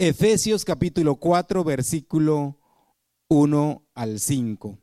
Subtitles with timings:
[0.00, 2.56] Efesios capítulo 4, versículo
[3.26, 4.78] 1 al 5.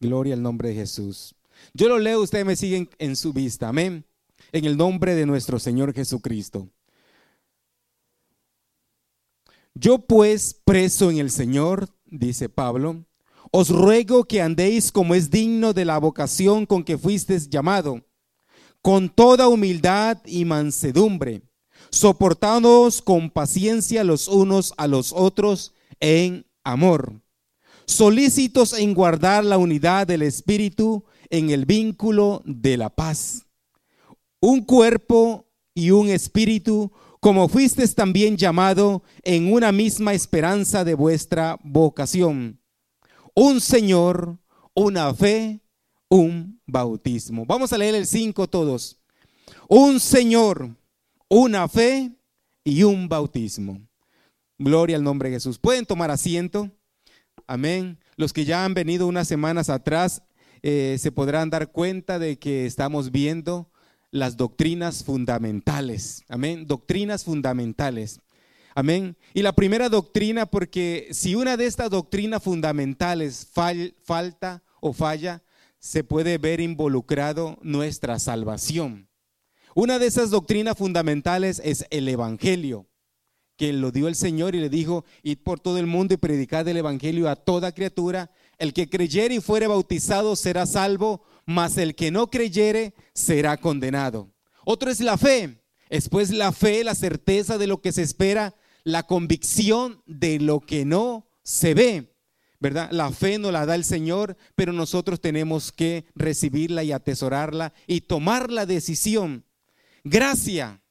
[0.00, 1.34] Gloria al nombre de Jesús.
[1.72, 3.68] Yo lo leo, ustedes me siguen en su vista.
[3.68, 4.04] Amén.
[4.52, 6.68] En el nombre de nuestro Señor Jesucristo.
[9.72, 13.06] Yo pues, preso en el Señor, dice Pablo,
[13.50, 18.04] os ruego que andéis como es digno de la vocación con que fuisteis llamado,
[18.82, 21.42] con toda humildad y mansedumbre,
[21.90, 27.20] soportándoos con paciencia los unos a los otros en amor,
[27.86, 33.46] solícitos en guardar la unidad del Espíritu en el vínculo de la paz.
[34.40, 41.58] Un cuerpo y un espíritu, como fuisteis también llamado en una misma esperanza de vuestra
[41.62, 42.60] vocación.
[43.34, 44.38] Un Señor,
[44.74, 45.60] una fe,
[46.10, 47.46] un bautismo.
[47.46, 48.98] Vamos a leer el 5 todos.
[49.68, 50.76] Un Señor,
[51.28, 52.10] una fe
[52.64, 53.80] y un bautismo.
[54.58, 55.58] Gloria al nombre de Jesús.
[55.58, 56.70] Pueden tomar asiento.
[57.46, 57.98] Amén.
[58.16, 60.22] Los que ya han venido unas semanas atrás
[60.62, 63.70] eh, se podrán dar cuenta de que estamos viendo
[64.10, 66.24] las doctrinas fundamentales.
[66.28, 66.66] Amén.
[66.66, 68.20] Doctrinas fundamentales.
[68.74, 69.16] Amén.
[69.32, 73.48] Y la primera doctrina, porque si una de estas doctrinas fundamentales
[74.02, 75.42] falta o falla,
[75.80, 79.08] se puede ver involucrado nuestra salvación.
[79.74, 82.86] Una de esas doctrinas fundamentales es el Evangelio,
[83.56, 86.68] que lo dio el Señor y le dijo, id por todo el mundo y predicad
[86.68, 88.30] el Evangelio a toda criatura.
[88.58, 94.32] El que creyere y fuere bautizado será salvo, mas el que no creyere será condenado.
[94.64, 95.62] Otro es la fe.
[95.88, 100.84] Después la fe, la certeza de lo que se espera, la convicción de lo que
[100.84, 102.09] no se ve.
[102.60, 102.90] ¿Verdad?
[102.92, 108.02] La fe nos la da el Señor, pero nosotros tenemos que recibirla y atesorarla y
[108.02, 109.44] tomar la decisión.
[110.04, 110.82] Gracia.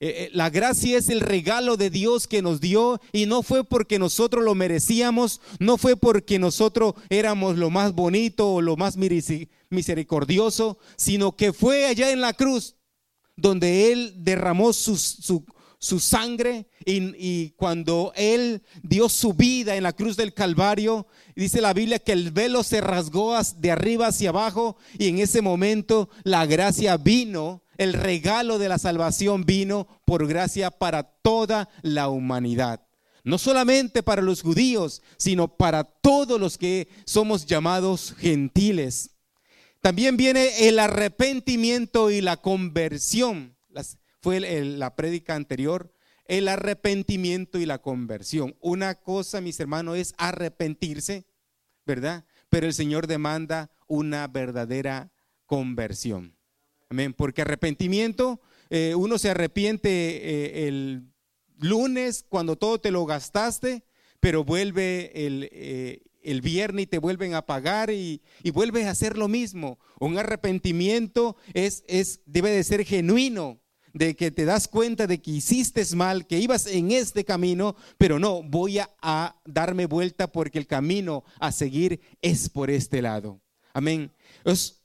[0.00, 3.64] Eh, eh, la gracia es el regalo de Dios que nos dio y no fue
[3.64, 8.96] porque nosotros lo merecíamos, no fue porque nosotros éramos lo más bonito o lo más
[9.70, 12.76] misericordioso, sino que fue allá en la cruz
[13.36, 15.44] donde Él derramó su, su,
[16.00, 21.06] sangre y, y, cuando Él dio su vida en la cruz del Calvario,
[21.36, 25.42] dice la Biblia que el velo se rasgó de arriba hacia abajo y en ese
[25.42, 32.08] momento la gracia vino el regalo de la salvación vino por gracia para toda la
[32.08, 32.80] humanidad.
[33.24, 39.10] No solamente para los judíos, sino para todos los que somos llamados gentiles.
[39.80, 43.53] También viene el arrepentimiento y la conversión.
[44.24, 45.92] Fue la prédica anterior.
[46.24, 48.56] El arrepentimiento y la conversión.
[48.60, 51.26] Una cosa, mis hermanos, es arrepentirse,
[51.84, 52.24] ¿verdad?
[52.48, 55.12] Pero el Señor demanda una verdadera
[55.44, 56.38] conversión.
[56.88, 57.12] Amén.
[57.12, 58.40] Porque arrepentimiento,
[58.70, 61.12] eh, uno se arrepiente eh, el
[61.58, 63.84] lunes cuando todo te lo gastaste,
[64.20, 68.92] pero vuelve el, eh, el viernes y te vuelven a pagar y, y, vuelves a
[68.92, 69.78] hacer lo mismo.
[70.00, 73.60] Un arrepentimiento es, es, debe de ser genuino,
[73.94, 78.18] de que te das cuenta de que hiciste mal, que ibas en este camino, pero
[78.18, 83.40] no, voy a, darme vuelta porque el camino a seguir es por este lado.
[83.72, 84.12] Amén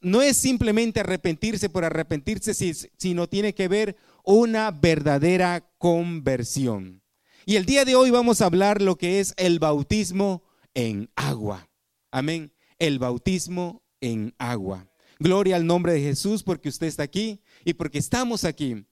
[0.02, 2.54] no es simplemente arrepentirse por arrepentirse,
[2.98, 7.02] sino tiene que ver una verdadera conversión.
[7.46, 10.44] Y el día de hoy vamos a hablar lo que es el bautismo
[10.74, 11.68] en agua.
[12.12, 12.54] Amén.
[12.78, 14.88] El bautismo en agua.
[15.20, 18.86] Gloria al nombre de Jesús porque usted está aquí y porque estamos aquí.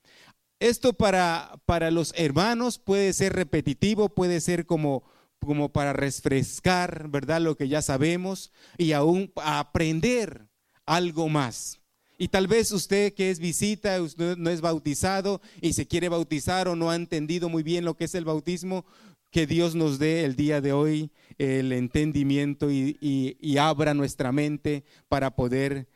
[0.60, 5.04] Esto para, para los hermanos puede ser repetitivo, puede ser como,
[5.40, 7.42] como para refrescar, ¿verdad?
[7.42, 10.48] Lo que ya sabemos y aún aprender
[10.86, 11.80] algo más.
[12.18, 16.68] Y tal vez usted que es visita, usted no es bautizado y se quiere bautizar
[16.68, 18.86] o no ha entendido muy bien lo que es el bautismo,
[19.30, 25.36] que Dios nos dé el día de hoy el entendimiento y, abra nuestra mente para
[25.36, 25.88] poder,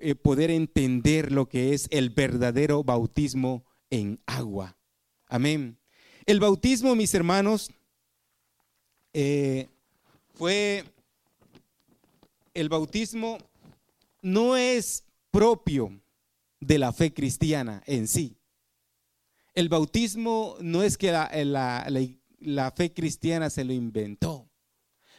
[0.00, 4.76] eh, poder entender lo que es el verdadero bautismo en agua.
[5.26, 5.78] Amén.
[6.24, 7.70] El bautismo, mis hermanos,
[9.12, 9.68] eh,
[10.34, 10.84] fue
[12.52, 13.38] el bautismo
[14.22, 16.00] no es propio
[16.60, 18.36] de la fe cristiana en sí.
[19.54, 24.50] El bautismo no es que la, fe cristiana se lo inventó.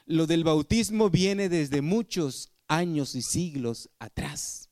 [0.06, 4.70] Lo del bautismo viene desde muchos años y siglos atrás.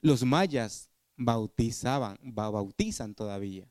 [0.00, 0.89] Los mayas
[1.20, 3.70] bautizaban, bautizan todavía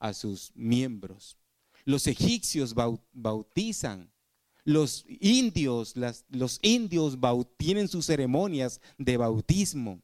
[0.00, 1.38] a sus miembros.
[1.84, 2.74] Los egipcios
[3.12, 4.12] bautizan
[4.64, 5.94] los indios,
[6.28, 7.16] los indios
[7.56, 10.02] tienen sus ceremonias de bautismo.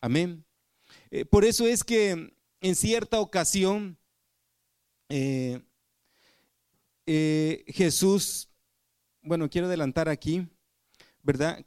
[0.00, 0.44] Amén.
[1.10, 3.98] Eh, por eso es que en cierta ocasión
[5.08, 5.60] eh,
[7.06, 8.48] eh, Jesús,
[9.22, 10.46] bueno, quiero adelantar aquí,
[11.22, 11.64] ¿verdad?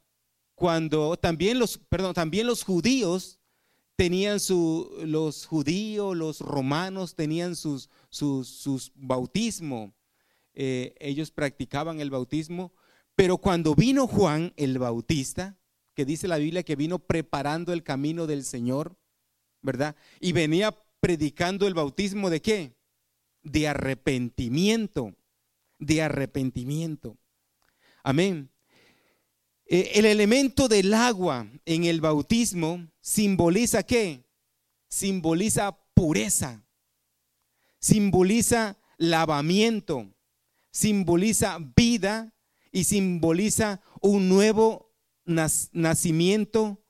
[0.55, 3.39] Cuando también los, perdón, también los judíos
[3.95, 9.93] tenían su, los judíos, los romanos tenían sus, sus, bautismo.
[10.53, 12.73] Eh, ellos practicaban el bautismo,
[13.15, 15.57] pero cuando vino Juan el Bautista,
[15.93, 18.97] que dice la Biblia que vino preparando el camino del Señor,
[19.61, 19.95] ¿verdad?
[20.19, 22.75] Y venía predicando el bautismo de qué?
[23.43, 25.15] De arrepentimiento,
[25.79, 27.17] de arrepentimiento.
[28.03, 28.52] Amén.
[29.65, 34.25] Eh, el elemento del agua en el bautismo simboliza qué?
[34.89, 36.65] Simboliza pureza,
[37.79, 40.13] simboliza lavamiento,
[40.71, 42.33] simboliza vida
[42.71, 44.93] y simboliza un nuevo
[45.25, 46.83] nacimiento,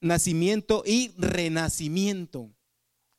[0.00, 2.50] nacimiento y renacimiento.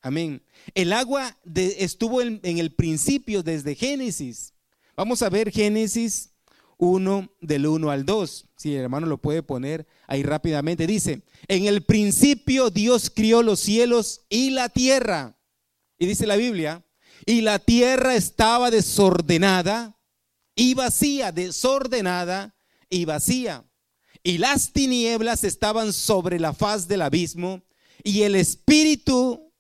[0.02, 0.44] Amén.
[0.74, 4.54] El agua estuvo en, el principio desde Génesis.
[4.96, 6.31] Vamos a ver Génesis
[6.82, 8.48] 1 del 1 al 2.
[8.58, 10.88] Si el hermano lo puede poner ahí rápidamente.
[10.88, 15.38] Dice, en el principio Dios crió los cielos y la tierra.
[16.00, 16.84] Y dice la Biblia,
[17.28, 19.96] y la tierra estaba desordenada
[20.56, 22.56] y vacía, desordenada
[22.90, 23.64] y vacía.
[24.24, 27.62] Y las tinieblas estaban sobre la faz del abismo
[28.04, 29.54] y el Espíritu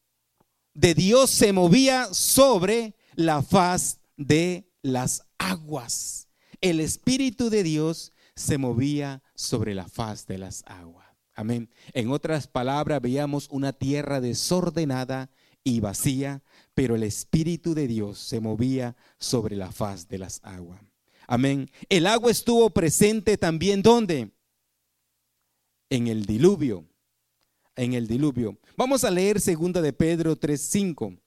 [0.73, 6.30] de Dios se movía sobre la faz de las aguas.
[6.61, 11.07] El Espíritu de Dios se movía sobre la faz de las aguas.
[11.33, 11.69] Amén.
[11.93, 15.31] En otras palabras, veíamos una tierra desordenada
[15.63, 16.43] y vacía,
[16.75, 20.81] pero el Espíritu de Dios se movía sobre la faz de las aguas.
[21.27, 21.69] Amén.
[21.89, 24.31] El agua estuvo presente también ¿dónde?
[25.89, 26.85] En el diluvio.
[27.75, 28.59] En el diluvio.
[28.77, 31.17] Vamos a leer segunda de Pedro 3:5.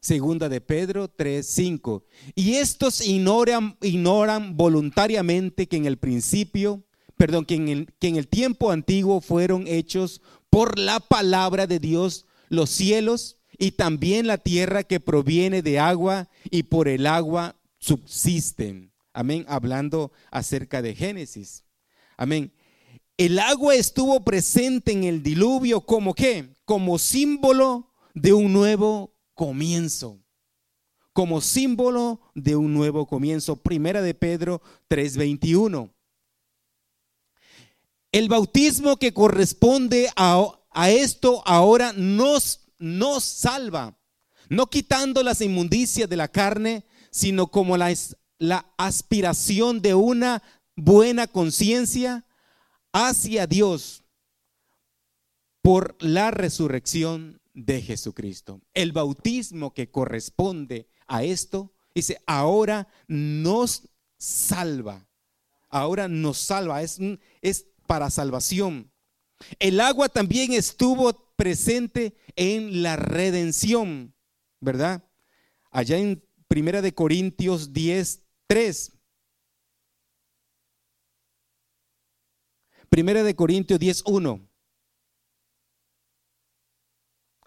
[0.00, 2.04] Segunda de Pedro 3:5.
[2.34, 6.84] Y estos ignoran, ignoran voluntariamente que en el principio,
[7.16, 11.78] perdón, que en el, que en el tiempo antiguo fueron hechos por la palabra de
[11.78, 17.56] Dios los cielos y también la tierra que proviene de agua y por el agua
[17.78, 18.92] subsisten.
[19.12, 21.64] Amén, hablando acerca de Génesis.
[22.16, 22.52] Amén.
[23.16, 26.54] El agua estuvo presente en el diluvio como qué?
[26.64, 30.20] Como símbolo de un nuevo comienzo.
[31.12, 33.54] Como símbolo de un nuevo comienzo.
[33.54, 35.94] Primera de Pedro 3:21.
[38.10, 43.96] El bautismo que corresponde a, a esto ahora nos, nos salva,
[44.48, 47.94] no quitando las inmundicias de la carne, sino como la,
[48.38, 50.42] la aspiración de una
[50.74, 52.24] buena conciencia
[52.92, 54.02] hacia Dios
[55.62, 58.62] por la resurrección de Jesucristo.
[58.72, 65.08] El bautismo que corresponde a esto, dice, ahora nos salva.
[65.68, 66.98] Ahora nos salva, es,
[67.42, 68.92] es para salvación.
[69.58, 74.14] El agua también estuvo presente en la redención,
[74.60, 75.04] ¿verdad?
[75.70, 78.92] Allá en Primera de Corintios 10, 3.
[82.88, 84.47] Primera de Corintios 10, 1.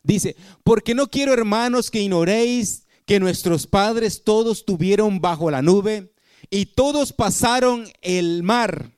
[0.04, 6.14] Dice, porque no quiero hermanos que ignoréis que nuestros padres todos tuvieron bajo la nube
[6.50, 8.92] y todos pasaron el mar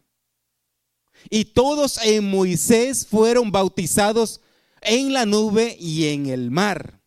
[1.30, 4.42] y todos en Moisés fueron bautizados
[4.82, 7.02] en la nube y en el mar.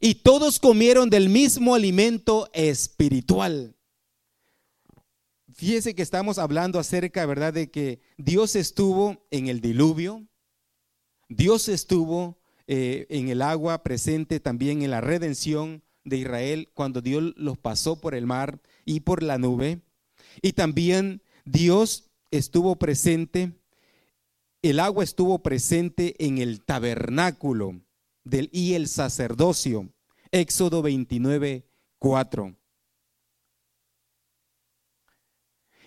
[0.00, 3.76] Y todos comieron del mismo alimento espiritual.
[5.52, 10.26] Fíjese que estamos hablando acerca, ¿verdad?, de que Dios estuvo en el diluvio,
[11.28, 12.39] Dios estuvo
[12.72, 18.00] eh, en el agua presente también en la redención de Israel cuando Dios los pasó
[18.00, 19.80] por el mar y por la nube.
[20.40, 23.60] Y también Dios estuvo presente,
[24.62, 27.80] el agua estuvo presente en el tabernáculo
[28.22, 29.92] del, y el sacerdocio.
[30.30, 31.66] Éxodo 29,
[31.98, 32.54] 4.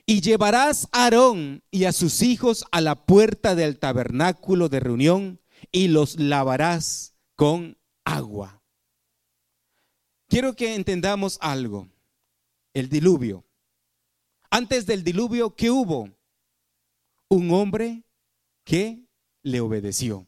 [0.05, 5.39] Y llevarás a Aarón y a sus hijos a la puerta del tabernáculo de reunión
[5.71, 8.61] y los lavarás con agua.
[10.27, 11.87] Quiero que entendamos algo.
[12.73, 13.45] El diluvio.
[14.49, 16.09] Antes del diluvio, ¿qué hubo?
[17.33, 18.03] un hombre
[18.63, 19.07] que
[19.41, 20.27] le obedeció,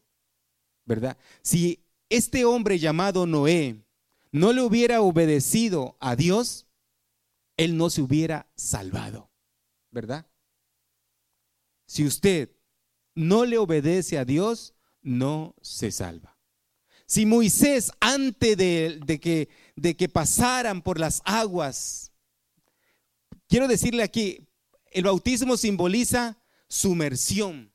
[0.85, 1.17] ¿verdad?
[1.41, 3.85] Si este hombre llamado Noé
[4.31, 6.67] no le hubiera obedecido a Dios,
[7.57, 9.29] él no se hubiera salvado,
[9.91, 10.27] ¿verdad?
[11.87, 12.51] Si usted
[13.13, 14.74] no le obedece a Dios,
[15.05, 16.37] no se salva.
[17.05, 22.11] Si Moisés, antes de, que, de que pasaran por las aguas,
[23.47, 24.49] quiero decirle aquí,
[24.91, 27.71] el bautismo simboliza sumersión.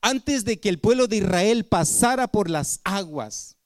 [0.00, 3.56] Antes de que el pueblo de Israel pasara por las aguas,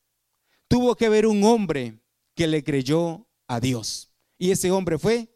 [0.66, 2.00] tuvo que haber un hombre
[2.34, 4.10] que le creyó a Dios.
[4.38, 5.32] Y ese hombre fue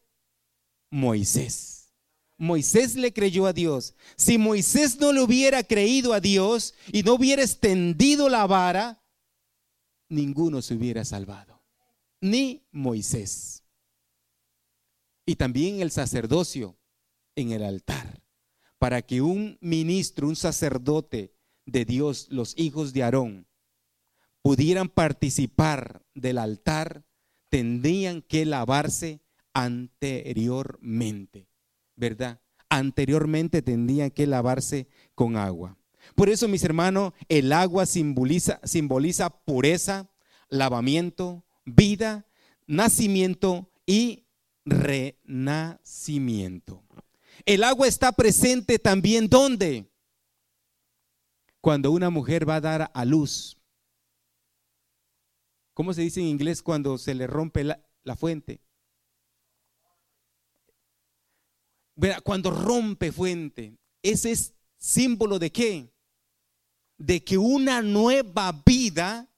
[0.90, 1.75] Moisés.
[2.38, 3.94] Moisés le creyó a Dios.
[4.16, 9.02] Si Moisés no le hubiera creído a Dios y no hubiera extendido la vara,
[10.08, 11.62] ninguno se hubiera salvado.
[12.20, 13.62] Ni Moisés.
[15.24, 16.78] Y también el sacerdocio
[17.34, 18.22] en el altar.
[18.78, 23.46] Para que un ministro, un sacerdote de Dios, los hijos de Aarón,
[24.42, 27.04] pudieran participar del altar,
[27.48, 29.20] tendrían que lavarse
[29.52, 31.48] anteriormente,
[31.96, 32.40] ¿verdad?
[32.68, 35.78] Anteriormente tendrían que lavarse con agua.
[36.14, 40.10] Por eso, mis hermanos, el agua simboliza, simboliza pureza,
[40.48, 42.26] lavamiento, vida,
[42.66, 44.26] nacimiento y
[44.64, 46.84] renacimiento.
[47.44, 49.90] El agua está presente también ¿dónde?
[51.60, 53.56] Cuando una mujer va a dar a luz,
[55.76, 58.62] ¿Cómo se dice en inglés cuando se le rompe la, fuente?
[62.22, 65.92] Cuando rompe fuente, ese es símbolo de qué?
[66.98, 69.30] De que una nueva vida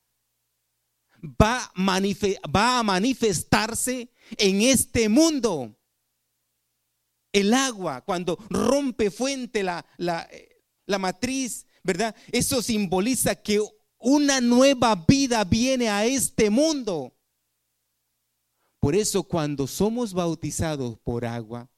[1.22, 5.74] va, a manifestarse en este mundo.
[7.32, 10.28] El agua, cuando rompe fuente la, la,
[10.86, 12.16] la matriz, ¿verdad?
[12.32, 13.60] Eso simboliza que
[13.98, 17.14] una nueva vida viene a este mundo.
[18.80, 21.68] Por eso cuando somos bautizados por agua,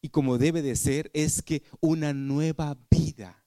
[0.00, 3.44] y como debe de ser, es que una nueva vida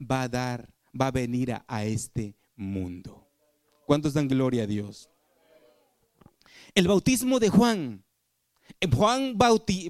[0.00, 3.28] va a dar, va a venir a, este mundo.
[3.86, 5.10] ¿Cuántos dan gloria a Dios?
[6.74, 8.02] El bautismo de Juan.
[8.94, 9.36] Juan,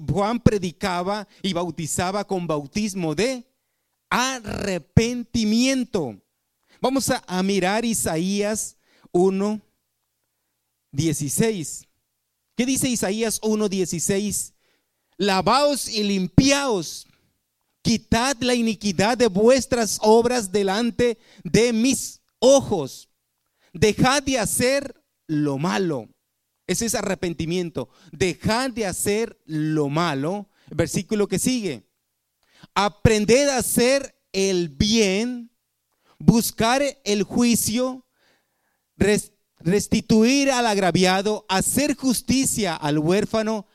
[0.09, 3.45] Juan predicaba y bautizaba con bautismo de
[4.09, 6.21] arrepentimiento.
[6.81, 8.77] Vamos a, mirar Isaías
[9.11, 9.61] 1,
[10.91, 11.87] 16.
[12.55, 14.53] ¿Qué dice Isaías 1, 16?
[15.17, 17.07] Lavaos y limpiaos,
[17.81, 23.09] quitad la iniquidad de vuestras obras delante de mis ojos.
[23.73, 26.09] Dejad de hacer lo malo.
[26.67, 27.89] Ese es arrepentimiento.
[28.11, 30.49] Dejad de hacer lo malo.
[30.73, 31.83] versículo que sigue.
[32.73, 35.51] Aprended a hacer el bien
[36.21, 38.05] buscar el juicio,
[39.59, 43.65] restituir al agraviado, hacer justicia al huérfano,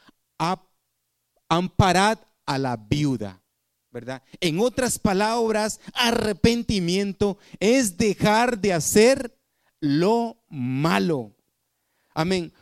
[1.49, 3.43] amparad a la viuda.
[3.97, 4.23] ¿verdad?
[4.41, 9.39] En otras palabras, arrepentimiento es dejar de hacer
[9.81, 11.35] lo malo.
[12.13, 12.53] Amén.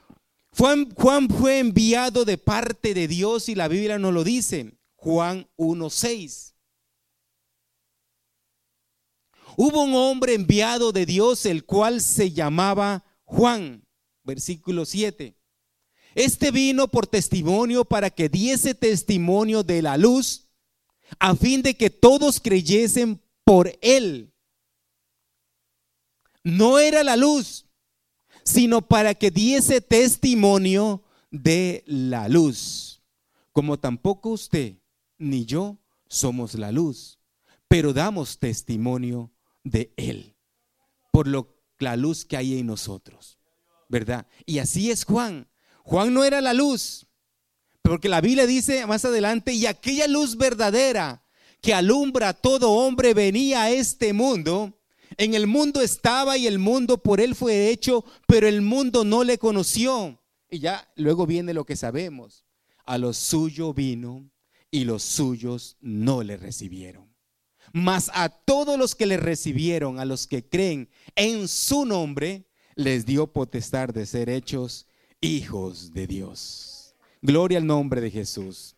[0.57, 4.79] Juan, fue enviado de parte de Dios y la Biblia nos lo dice.
[4.95, 6.55] Juan 1.6.
[9.57, 13.85] Hubo un hombre enviado de Dios, el cual se llamaba Juan,
[14.23, 15.37] versículo 7.
[16.15, 20.49] Este vino por testimonio para que diese testimonio de la luz,
[21.19, 24.33] a fin de que todos creyesen por él.
[26.43, 27.67] No era la luz,
[28.45, 33.03] sino para que diese testimonio de la luz.
[33.53, 34.77] Como tampoco usted
[35.19, 35.79] ni yo
[36.09, 37.19] somos la luz,
[37.69, 40.37] pero damos testimonio de Él,
[41.13, 43.39] por lo, la luz que hay en nosotros,
[43.89, 44.27] ¿verdad?
[44.47, 45.49] Y así es Juan.
[45.85, 47.07] Juan no era la luz,
[47.83, 51.23] porque la Biblia dice más adelante, y aquella luz verdadera
[51.61, 54.81] que alumbra a todo hombre venía a este mundo.
[55.17, 59.23] En el mundo estaba y el mundo por él fue hecho, pero el mundo no
[59.23, 60.21] le conoció.
[60.51, 62.45] Y ya luego viene lo que sabemos.
[62.85, 64.29] A lo suyo vino
[64.71, 67.15] y los suyos no le recibieron
[67.75, 73.05] mas a todos los que le recibieron, a los que creen en su nombre, les
[73.05, 74.87] dio potestad de ser hechos
[75.25, 76.95] hijos de Dios.
[77.23, 78.77] Gloria al nombre de Jesús.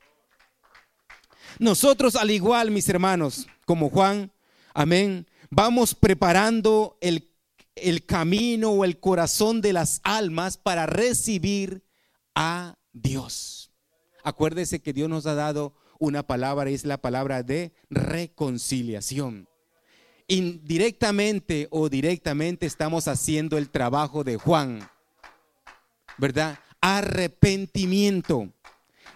[1.58, 4.30] Nosotros al igual, mis hermanos, como Juan,
[4.72, 7.30] amén, vamos preparando el,
[7.74, 11.82] el camino o el corazón de las almas para recibir
[12.34, 13.70] a Dios.
[14.22, 19.48] Acuérdese que Dios nos ha dado una palabra, es la palabra de reconciliación.
[20.28, 24.88] Indirectamente o directamente estamos haciendo el trabajo de Juan,
[26.18, 26.58] ¿verdad?
[26.80, 28.52] Arrepentimiento.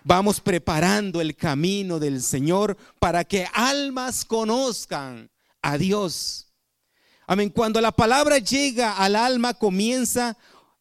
[0.03, 5.31] Vamos preparando el camino del Señor para que almas conozcan
[5.61, 6.49] a Dios.
[7.27, 7.51] Amén.
[7.51, 10.37] Cuando la palabra llega al alma, comienza,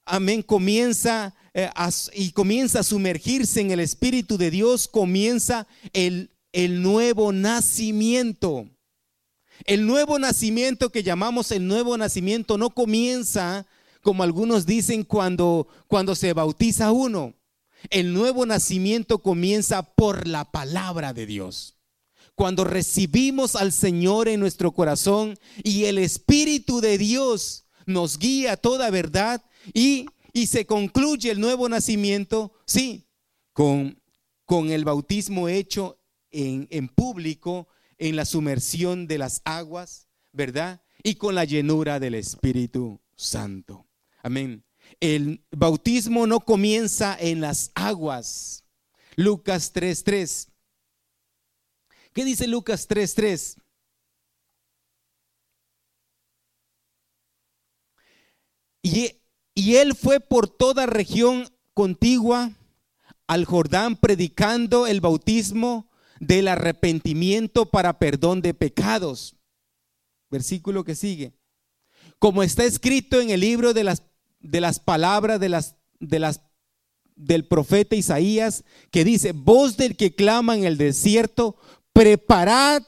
[0.06, 1.70] amén, comienza eh,
[2.14, 8.68] y comienza a sumergirse en el Espíritu de Dios, comienza el, el nuevo nacimiento.
[9.66, 13.68] El nuevo nacimiento que llamamos el nuevo nacimiento no comienza,
[14.02, 17.34] como algunos dicen, cuando, cuando se bautiza uno.
[17.90, 21.78] El nuevo nacimiento comienza por la palabra de Dios.
[22.36, 28.58] Cuando recibimos al Señor en nuestro corazón y el Espíritu de Dios nos guía a
[28.58, 33.08] toda verdad y, y se concluye el nuevo nacimiento, sí,
[33.52, 34.02] con,
[34.46, 36.00] con el bautismo hecho
[36.32, 40.82] en, en público, en la sumersión de las aguas, ¿verdad?
[41.04, 43.89] Y con la llenura del Espíritu Santo.
[44.22, 44.64] Amén.
[45.00, 48.64] El bautismo no comienza en las aguas.
[49.16, 50.50] Lucas 3:3.
[52.14, 53.58] ¿Qué dice Lucas 3:3?
[58.82, 59.12] Y,
[59.54, 62.52] y él fue por toda región contigua
[63.28, 69.36] al Jordán predicando el bautismo del arrepentimiento para perdón de pecados.
[70.30, 71.34] Versículo que sigue.
[72.20, 74.02] Como está escrito en el libro de las
[74.40, 76.42] de las palabras de las, de las,
[77.16, 81.58] del profeta Isaías que dice, voz del que clama en el desierto,
[81.94, 82.84] preparad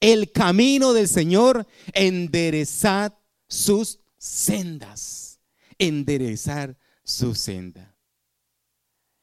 [0.00, 3.14] el camino del Señor, enderezad
[3.48, 5.40] sus sendas,
[5.78, 7.94] enderezar su senda.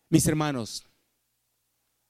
[0.10, 0.86] Mis hermanos,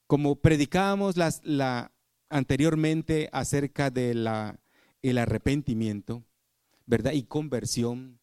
[0.07, 1.91] como predicábamos las, la,
[2.29, 4.59] anteriormente acerca de la,
[5.01, 6.23] el arrepentimiento,
[6.85, 7.13] ¿verdad?
[7.13, 8.18] Y conversión,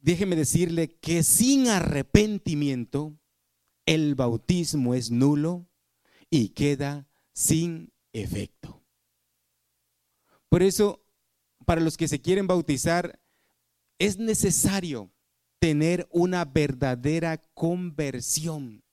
[0.00, 3.18] déjeme decirle que sin arrepentimiento
[3.86, 5.68] el bautismo es nulo
[6.30, 8.84] y queda sin efecto.
[10.48, 11.04] Por eso,
[11.64, 13.20] para los que se quieren bautizar,
[13.98, 15.12] es necesario
[15.58, 18.84] tener una verdadera conversión.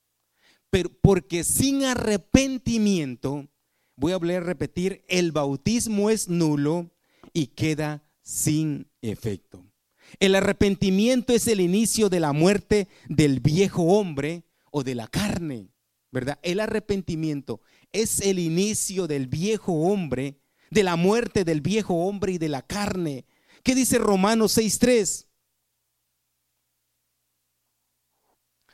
[0.70, 3.48] Pero porque sin arrepentimiento,
[3.96, 6.92] voy a volver a repetir, el bautismo es nulo
[7.32, 9.73] y queda sin efecto.
[10.20, 15.70] El arrepentimiento es el inicio de la muerte del viejo hombre o de la carne,
[16.12, 16.40] ¿verdad?
[16.44, 22.38] El arrepentimiento es el inicio del viejo hombre, de la muerte del viejo hombre y
[22.38, 23.26] de la carne.
[23.64, 25.28] ¿Qué dice Romanos 6.3?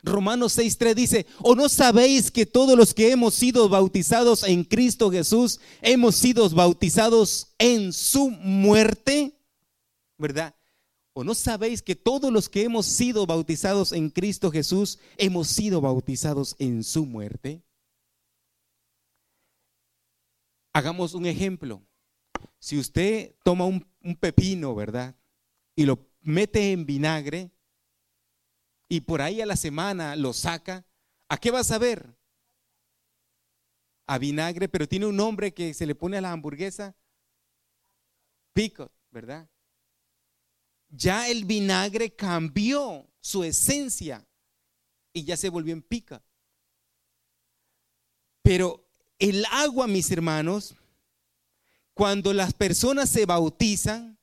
[0.02, 5.10] Romanos 6.3 dice, ¿o no sabéis que todos los que hemos sido bautizados en Cristo
[5.10, 9.38] Jesús hemos sido bautizados en su muerte?
[10.16, 10.54] ¿Verdad?
[11.20, 15.82] ¿O no sabéis que todos los que hemos sido bautizados en Cristo Jesús hemos sido
[15.82, 17.62] bautizados en su muerte?
[20.72, 21.82] Hagamos un ejemplo.
[22.58, 23.86] Si usted toma un,
[24.18, 25.14] pepino, ¿verdad?
[25.76, 27.50] Y lo mete en vinagre
[28.88, 30.86] y por ahí a la semana lo saca,
[31.28, 32.16] ¿a qué va a saber?
[34.06, 36.96] A vinagre, pero tiene un nombre que se le pone a la hamburguesa.
[38.54, 39.50] Picot, ¿verdad?
[40.90, 44.26] Ya el vinagre cambió su esencia
[45.12, 46.22] y ya se volvió en pica.
[48.42, 48.86] Pero
[49.18, 50.74] el agua, mis hermanos,
[51.94, 54.18] cuando las personas se bautizan,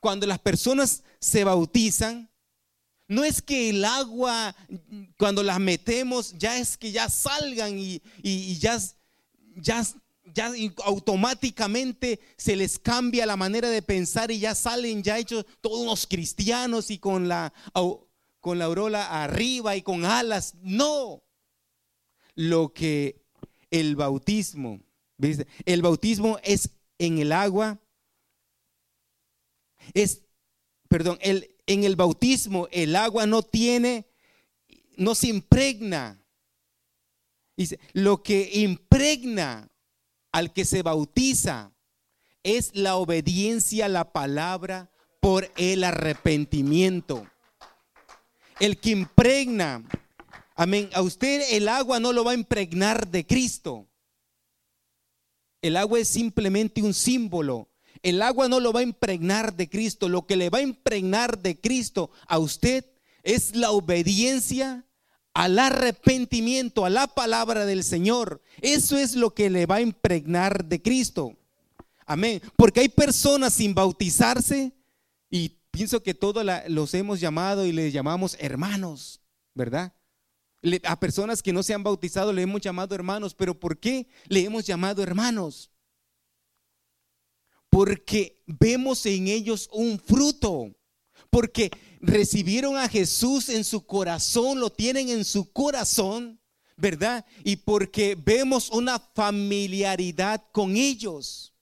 [0.00, 2.28] cuando las personas se bautizan,
[3.06, 4.54] no es que el agua,
[5.16, 8.78] cuando las metemos, ya es que ya salgan y, ya,
[9.56, 9.84] ya
[10.32, 10.52] ya
[10.84, 16.06] automáticamente se les cambia la manera de pensar y ya salen ya hechos todos unos
[16.06, 17.52] cristianos y con la,
[18.40, 20.54] con la aureola arriba y con alas.
[20.62, 21.22] No.
[22.34, 23.22] Lo que
[23.70, 24.80] el bautismo,
[25.64, 27.80] el bautismo es en el agua,
[29.92, 30.22] es,
[30.88, 34.06] perdón, el, en el bautismo el agua no tiene,
[34.96, 36.20] no se impregna.
[37.56, 39.70] Dice, lo que impregna
[40.34, 41.70] al que se bautiza
[42.42, 47.24] es la obediencia a la palabra por el arrepentimiento.
[48.58, 49.84] El que impregna,
[50.56, 53.86] amén, a usted el agua no lo va a impregnar de Cristo.
[55.62, 57.68] El agua es simplemente un símbolo.
[58.02, 60.08] El agua no lo va a impregnar de Cristo.
[60.08, 62.84] Lo que le va a impregnar de Cristo a usted
[63.22, 64.84] es la obediencia
[65.34, 68.40] al arrepentimiento, a la palabra del Señor.
[68.62, 71.36] Eso es lo que le va a impregnar de Cristo.
[72.06, 72.40] Amén.
[72.56, 74.72] Porque hay personas sin bautizarse
[75.28, 79.20] y pienso que todos los hemos llamado y les llamamos hermanos,
[79.54, 79.92] ¿verdad?
[80.84, 84.44] a personas que no se han bautizado le hemos llamado hermanos, pero ¿por qué le
[84.44, 85.70] hemos llamado hermanos?
[87.74, 90.70] porque vemos en ellos un fruto,
[91.28, 91.72] porque
[92.06, 96.40] recibieron a Jesús en su corazón, lo tienen en su corazón,
[96.76, 97.24] ¿verdad?
[97.42, 101.54] Y porque vemos una familiaridad con ellos,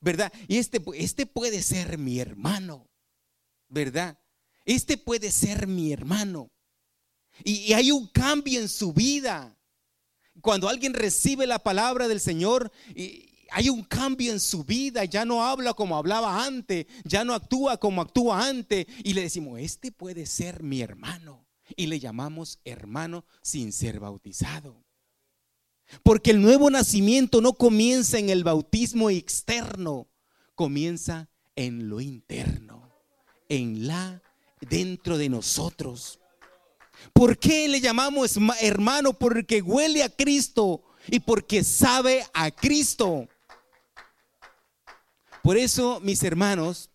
[0.00, 0.32] ¿verdad?
[0.46, 2.88] Y este, este puede ser mi hermano,
[3.68, 4.18] ¿verdad?
[4.64, 6.50] Este puede ser mi hermano.
[7.44, 9.56] Y, y hay un cambio en su vida.
[10.40, 15.24] Cuando alguien recibe la palabra del Señor, y, hay un cambio en su vida, ya
[15.24, 18.86] no habla como hablaba antes, ya no actúa como actúa antes.
[19.04, 21.46] Y le decimos, este puede ser mi hermano.
[21.76, 24.84] Y le llamamos hermano sin ser bautizado.
[26.02, 30.08] Porque el nuevo nacimiento no comienza en el bautismo externo,
[30.54, 32.90] comienza en lo interno,
[33.48, 34.22] en la
[34.60, 36.20] dentro de nosotros.
[37.12, 39.12] ¿Por qué le llamamos hermano?
[39.14, 43.28] Porque huele a Cristo y porque sabe a Cristo.
[45.42, 46.90] Por eso, mis hermanos,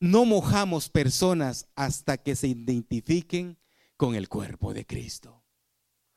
[0.00, 3.58] no mojamos personas hasta que se identifiquen
[3.96, 5.44] con el cuerpo de Cristo.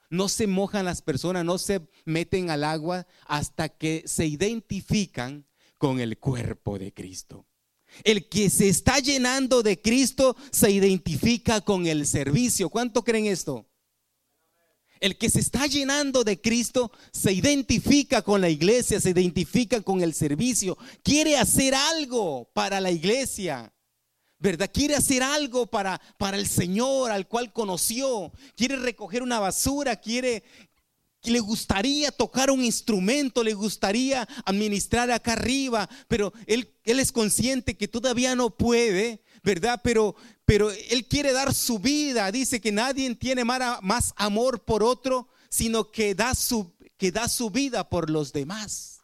[0.09, 5.45] No se mojan las personas, no se meten al agua hasta que se identifican
[5.77, 7.45] con el cuerpo de Cristo.
[8.03, 12.69] El que se está llenando de Cristo se identifica con el servicio.
[12.69, 13.67] ¿Cuánto creen esto?
[15.05, 20.01] El que se está llenando de Cristo se identifica con la iglesia, se identifica con
[20.01, 23.71] el servicio, quiere hacer algo para la iglesia.
[24.39, 24.71] ¿Verdad?
[24.73, 28.33] Quiere hacer algo para, para el Señor al cual conoció.
[28.55, 30.43] Quiere recoger una basura, quiere,
[31.21, 37.77] le gustaría tocar un instrumento, le gustaría administrar acá arriba, pero él, él es consciente
[37.77, 39.81] que todavía no puede, ¿verdad?
[39.83, 40.15] Pero,
[40.45, 42.31] pero Él quiere dar su vida.
[42.31, 47.49] Dice que nadie tiene más amor por otro, sino que da su, que da su
[47.49, 49.01] vida por los demás.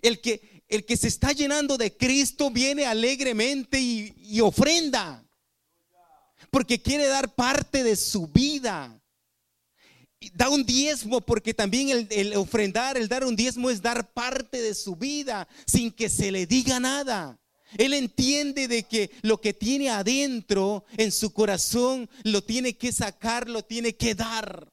[0.00, 5.24] El que, el que se está llenando de Cristo viene alegremente y, ofrenda,
[6.50, 8.94] porque quiere dar parte de su vida.
[10.34, 14.60] Da un diezmo porque también el, el, ofrendar, el dar un diezmo es dar parte
[14.60, 17.37] de su vida sin que se le diga nada.
[17.76, 23.48] Él entiende de que lo que tiene adentro en su corazón lo tiene que sacar,
[23.48, 24.68] lo tiene que dar.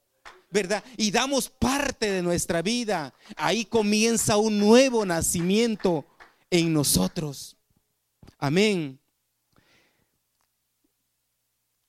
[0.52, 0.84] ¿Verdad?
[0.96, 3.14] Y damos parte de nuestra vida.
[3.36, 6.06] Ahí comienza un nuevo nacimiento
[6.50, 7.58] en nosotros.
[8.38, 9.00] Amén.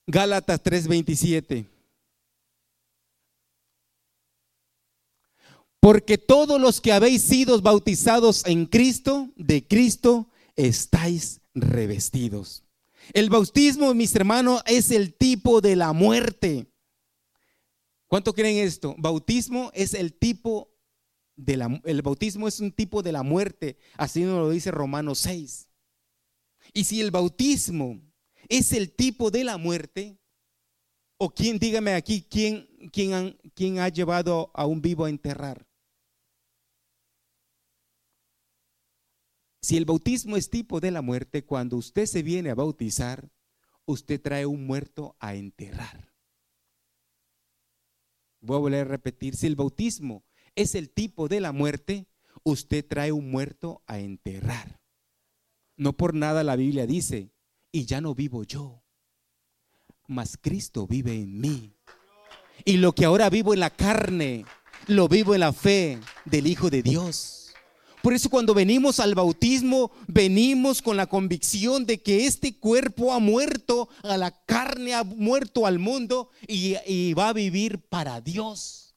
[0.05, 1.65] Gálatas 3:27.
[5.79, 12.65] Porque todos los que habéis sido bautizados en Cristo, de Cristo, estáis revestidos.
[13.13, 16.67] El bautismo, mis hermanos, es el tipo de la muerte.
[18.07, 18.95] ¿Cuánto creen esto?
[18.97, 20.73] Bautismo es el tipo
[21.35, 25.19] de la el bautismo es un tipo de la muerte, así nos lo dice Romanos
[25.19, 25.67] 6.
[26.73, 28.01] Y si el bautismo
[28.49, 30.17] es el tipo de la muerte,
[31.17, 35.66] o quién, dígame aquí, quién, quién, quién ha llevado a un vivo a enterrar.
[39.67, 43.29] Si el bautismo es tipo de la muerte, cuando usted se viene a bautizar,
[43.83, 46.13] usted trae un muerto a enterrar.
[48.39, 50.23] Voy a volver a repetir, si el bautismo
[50.55, 52.07] es el tipo de la muerte,
[52.43, 54.79] usted trae un muerto a enterrar.
[55.75, 57.33] No por nada la Biblia dice,
[57.69, 58.85] y ya no vivo yo,
[60.07, 61.75] mas Cristo vive en mí.
[62.63, 64.45] Y lo que ahora vivo en la carne,
[64.87, 67.36] lo vivo en la fe del Hijo de Dios.
[68.01, 73.19] Por eso cuando venimos al bautismo, venimos con la convicción de que este cuerpo ha
[73.19, 78.95] muerto a la carne, ha muerto al mundo y, va a vivir para Dios.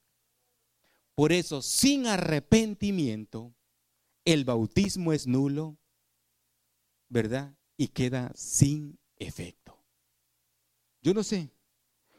[1.15, 3.55] Por eso, sin arrepentimiento,
[4.25, 5.79] el bautismo es nulo,
[7.09, 7.55] ¿verdad?
[7.77, 9.83] Y queda sin efecto.
[11.03, 11.51] Yo no sé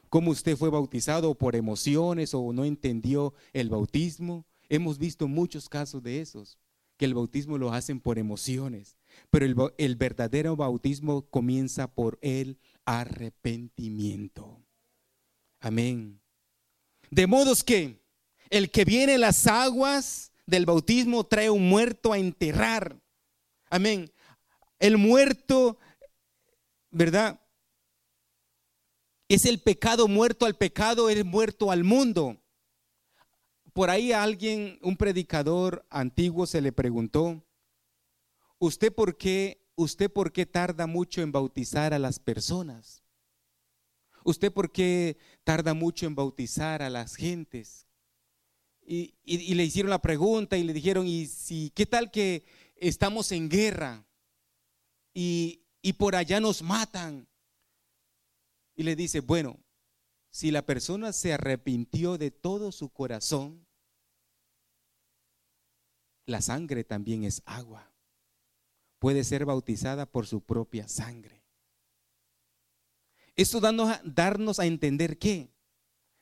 [0.08, 4.44] cómo usted fue bautizado por emociones o no entendió el bautismo.
[4.68, 6.58] Hemos visto muchos casos de esos
[7.02, 8.96] que el bautismo lo hacen por emociones,
[9.28, 14.64] pero el, verdadero bautismo comienza por el arrepentimiento.
[15.58, 16.20] Amén.
[17.10, 18.00] De modos que
[18.50, 23.02] el que viene las aguas del bautismo trae un muerto a enterrar.
[23.68, 24.12] Amén.
[24.78, 25.78] El muerto,
[26.92, 27.40] ¿verdad?
[29.26, 32.40] Es el pecado muerto al pecado, es muerto al mundo.
[33.72, 37.42] Por ahí alguien, un predicador antiguo, se le preguntó,
[38.58, 43.02] ¿usted por qué, usted por qué tarda mucho en bautizar a las personas?
[44.24, 47.86] ¿Usted por qué tarda mucho en bautizar a las gentes?
[48.84, 49.14] Y,
[49.54, 52.44] le hicieron la pregunta y le dijeron, ¿y si qué tal que
[52.76, 54.04] estamos en guerra
[55.14, 57.26] y por allá nos matan.
[58.74, 59.58] Y le dice, bueno,
[60.32, 63.66] si la persona se arrepintió de todo su corazón,
[66.24, 67.92] la sangre también es agua.
[68.98, 71.44] Puede ser bautizada por su propia sangre.
[73.36, 75.52] Esto darnos, darnos a entender que,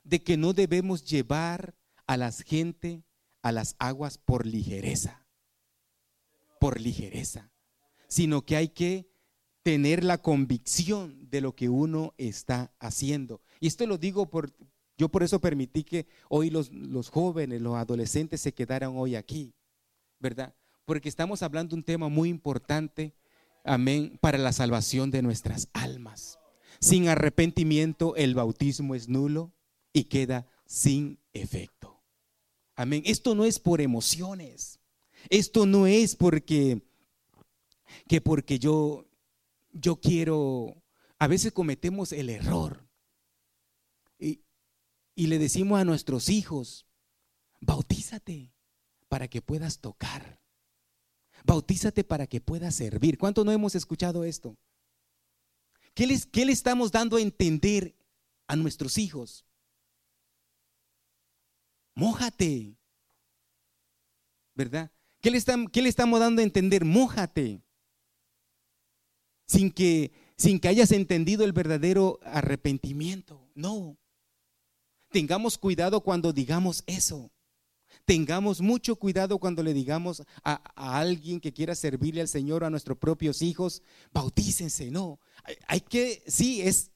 [0.03, 3.05] de que no debemos llevar a la gente
[3.42, 5.25] a las aguas por ligereza,
[6.59, 7.53] por ligereza,
[8.09, 9.10] sino que hay que
[9.62, 13.40] tener la convicción de lo que uno está haciendo.
[13.61, 14.53] Y esto lo digo por,
[14.96, 19.55] yo por eso permití que hoy los, los jóvenes, los adolescentes se quedaran hoy aquí,
[20.18, 20.55] ¿verdad?
[20.85, 23.14] Porque estamos hablando de un tema muy importante,
[23.64, 26.38] amén, para la salvación de nuestras almas.
[26.81, 29.53] Sin arrepentimiento el bautismo es nulo
[29.92, 32.01] y queda sin efecto.
[32.75, 33.03] Amén.
[33.05, 34.81] Esto no es por emociones.
[35.29, 36.83] Esto no es porque
[38.09, 39.10] que porque yo
[39.73, 40.83] yo quiero
[41.21, 42.89] a veces cometemos el error
[44.19, 44.43] y,
[45.15, 46.87] y le decimos a nuestros hijos,
[47.61, 48.55] bautízate
[49.07, 50.41] para que puedas tocar.
[51.45, 53.19] Bautízate para que puedas servir.
[53.19, 54.57] ¿Cuánto no hemos escuchado esto?
[55.93, 57.95] ¿Qué, les, ¿Qué le estamos dando a entender
[58.47, 59.45] a nuestros hijos?
[61.95, 62.79] Mójate.
[64.55, 64.91] ¿Verdad?
[65.21, 66.87] ¿Qué le, están, ¿Qué le estamos dando a entender?
[66.87, 67.63] Mójate.
[69.51, 73.51] Sin que, sin que hayas entendido el verdadero arrepentimiento.
[73.57, 73.99] No.
[75.11, 77.33] Tengamos cuidado cuando digamos eso.
[78.05, 82.97] Tengamos mucho cuidado cuando le digamos a, alguien que quiera servirle al Señor, a nuestros
[82.97, 83.83] propios hijos,
[84.13, 84.89] bautícense.
[84.93, 85.19] No,
[85.67, 86.93] hay, que, sí, es,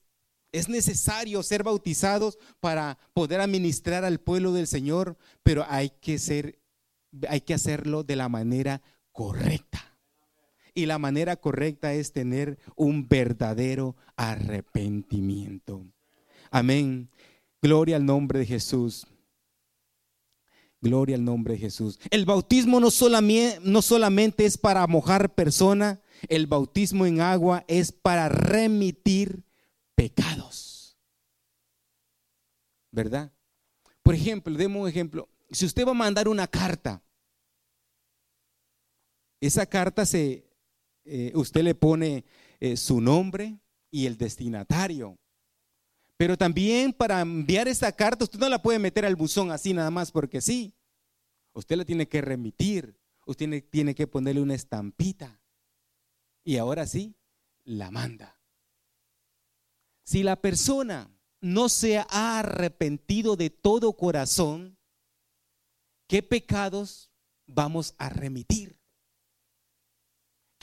[0.52, 6.60] es necesario ser bautizados para poder administrar al pueblo del Señor, pero hay que ser,
[7.28, 9.93] hay que hacerlo de la manera correcta.
[10.74, 15.86] Y la manera correcta es tener un verdadero arrepentimiento.
[16.50, 17.08] Amén.
[17.62, 19.06] Gloria al nombre de Jesús.
[20.80, 21.98] Gloria al nombre de Jesús.
[22.10, 27.92] El bautismo no solamente, no solamente es para mojar persona, el bautismo en agua es
[27.92, 29.44] para remitir
[29.94, 30.98] pecados.
[32.90, 33.32] ¿Verdad?
[34.02, 35.28] Por ejemplo, demos un ejemplo.
[35.50, 37.02] Si usted va a mandar una carta,
[39.40, 40.46] esa carta se,
[41.04, 42.24] eh, usted le pone
[42.60, 43.58] eh, su nombre
[43.90, 45.18] y el destinatario.
[46.16, 49.90] Pero también para enviar esa carta, usted no la puede meter al buzón así nada
[49.90, 50.74] más porque sí.
[51.52, 55.40] Usted la tiene que remitir, usted tiene, que ponerle una estampita.
[56.44, 57.16] Y ahora sí,
[57.64, 58.40] la manda.
[60.04, 64.78] Si la persona no se ha arrepentido de todo corazón,
[66.08, 67.10] ¿qué pecados
[67.46, 68.78] vamos a remitir?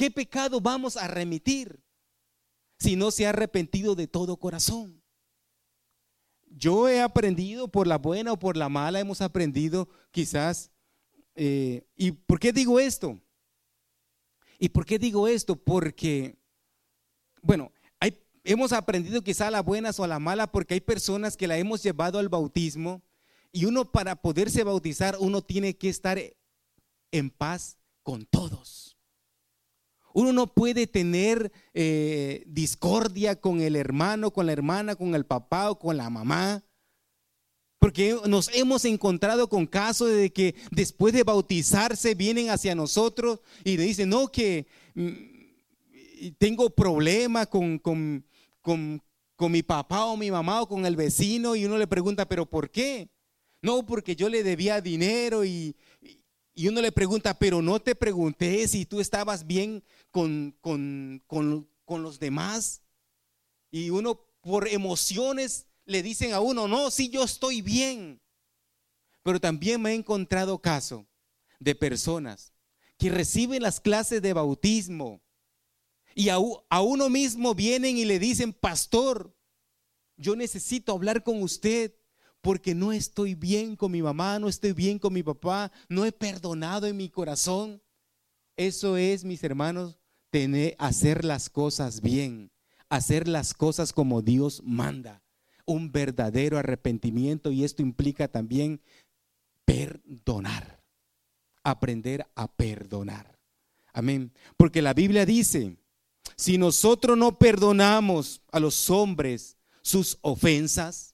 [0.01, 1.79] ¿Qué pecado vamos a remitir
[2.79, 4.99] si no se ha arrepentido de todo corazón?
[6.47, 10.71] yo he aprendido por la buena o por la mala, hemos aprendido quizás.
[11.35, 13.21] Eh, ¿Y por qué digo esto?
[14.57, 15.55] ¿Y por qué digo esto?
[15.55, 16.35] Porque,
[17.43, 17.71] bueno,
[18.43, 21.59] hemos aprendido quizás a la buena o a la mala porque hay personas que la
[21.59, 23.03] hemos llevado al bautismo
[23.51, 26.19] y uno para poderse bautizar, uno tiene que estar
[27.11, 28.90] en paz con todos.
[30.13, 35.71] Uno no puede tener eh, discordia con el hermano, con la hermana, con el papá
[35.71, 36.63] o con la mamá.
[37.79, 43.75] Porque nos hemos encontrado con casos de que después de bautizarse vienen hacia nosotros y
[43.75, 48.23] le dicen, no, que mm, tengo problema con, con,
[48.61, 49.01] con,
[49.35, 52.45] con mi papá o mi mamá o con el vecino y uno le pregunta, pero
[52.45, 53.09] ¿por qué?
[53.63, 55.75] No, porque yo le debía dinero y,
[56.53, 61.67] y uno le pregunta, pero no te pregunté si tú estabas bien con, con,
[62.03, 62.83] los demás.
[63.71, 68.21] Y uno por emociones le dicen a uno, no, sí, yo estoy bien.
[69.23, 71.07] Pero también me he encontrado caso
[71.59, 72.53] de personas
[72.97, 75.21] que reciben las clases de bautismo
[76.13, 76.37] y a,
[76.69, 79.35] a, uno mismo vienen y le dicen, pastor,
[80.17, 81.95] yo necesito hablar con usted
[82.41, 86.11] porque no estoy bien con mi mamá, no estoy bien con mi papá, no he
[86.11, 87.81] perdonado en mi corazón.
[88.57, 90.00] Eso es, mis hermanos,
[90.31, 92.51] tener, hacer las cosas bien,
[92.89, 95.21] hacer las cosas como Dios manda,
[95.65, 98.81] un verdadero arrepentimiento y esto implica también
[99.65, 100.83] perdonar,
[101.63, 103.37] aprender a perdonar.
[103.93, 104.33] Amén.
[104.57, 105.77] Porque la Biblia dice,
[106.35, 111.13] si nosotros no perdonamos a los hombres sus ofensas,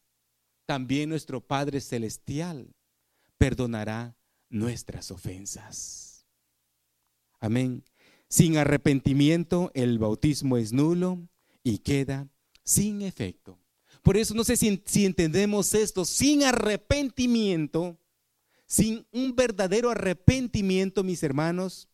[0.65, 2.75] también nuestro Padre Celestial
[3.37, 4.15] perdonará
[4.49, 6.25] nuestras ofensas.
[7.39, 7.83] Amén.
[8.29, 11.27] Sin arrepentimiento el bautismo es nulo
[11.63, 12.27] y queda
[12.63, 13.59] sin efecto.
[14.01, 17.99] Por eso no sé si, entendemos esto, sin arrepentimiento,
[18.65, 21.89] sin un verdadero arrepentimiento, mis hermanos,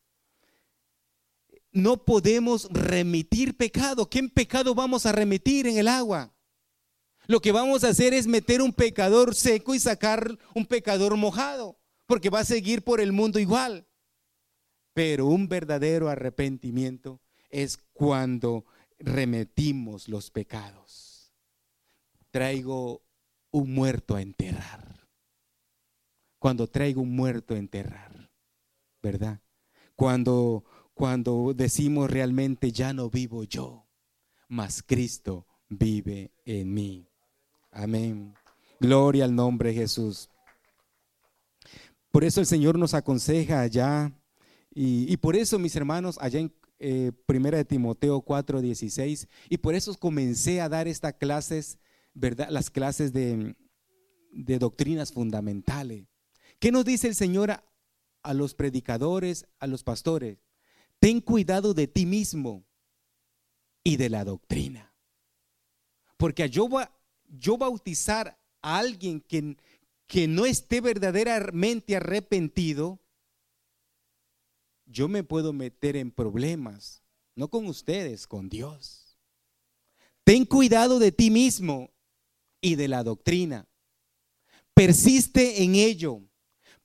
[1.72, 4.10] no podemos remitir pecado.
[4.10, 6.34] ¿Qué pecado vamos a remitir en el agua?
[7.26, 11.80] Lo que vamos a hacer es meter un pecador seco y sacar un pecador mojado,
[12.06, 13.88] porque va a seguir por el mundo igual.
[14.94, 18.66] Pero un verdadero arrepentimiento es cuando
[19.00, 21.34] remetimos los pecados.
[22.32, 23.02] Traigo
[23.52, 25.08] un muerto a enterrar.
[26.40, 28.30] Cuando traigo un muerto a enterrar,
[29.02, 29.40] ¿verdad?
[29.96, 33.88] Cuando cuando decimos realmente ya no vivo yo,
[34.48, 37.08] mas Cristo vive en mí.
[37.72, 38.36] Amén.
[38.80, 40.30] Gloria al nombre de Jesús.
[42.12, 44.12] Por eso el Señor nos aconseja allá,
[44.76, 49.76] y, por eso, mis hermanos, allá en eh, Primera de Timoteo 4, 16, y por
[49.76, 51.78] eso comencé a dar estas clases,
[52.14, 52.50] ¿verdad?
[52.50, 53.56] Las clases de,
[54.32, 56.08] doctrinas fundamentales.
[56.60, 60.40] ¿Qué nos dice el Señor a los predicadores, a los pastores?
[61.04, 62.66] ten cuidado de ti mismo
[63.84, 64.96] y de la doctrina.
[66.16, 66.70] Porque yo,
[67.28, 69.58] yo bautizar a alguien que,
[70.08, 73.02] que no esté verdaderamente arrepentido,
[74.86, 77.02] yo me puedo meter en problemas,
[77.36, 79.18] no con ustedes, con Dios.
[80.24, 81.92] Ten cuidado de ti mismo
[82.62, 83.68] y de la doctrina.
[84.74, 86.22] Persiste en ello,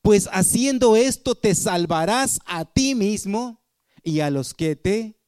[0.02, 3.62] pues haciendo esto te salvarás a ti mismo
[4.02, 5.18] y a los que te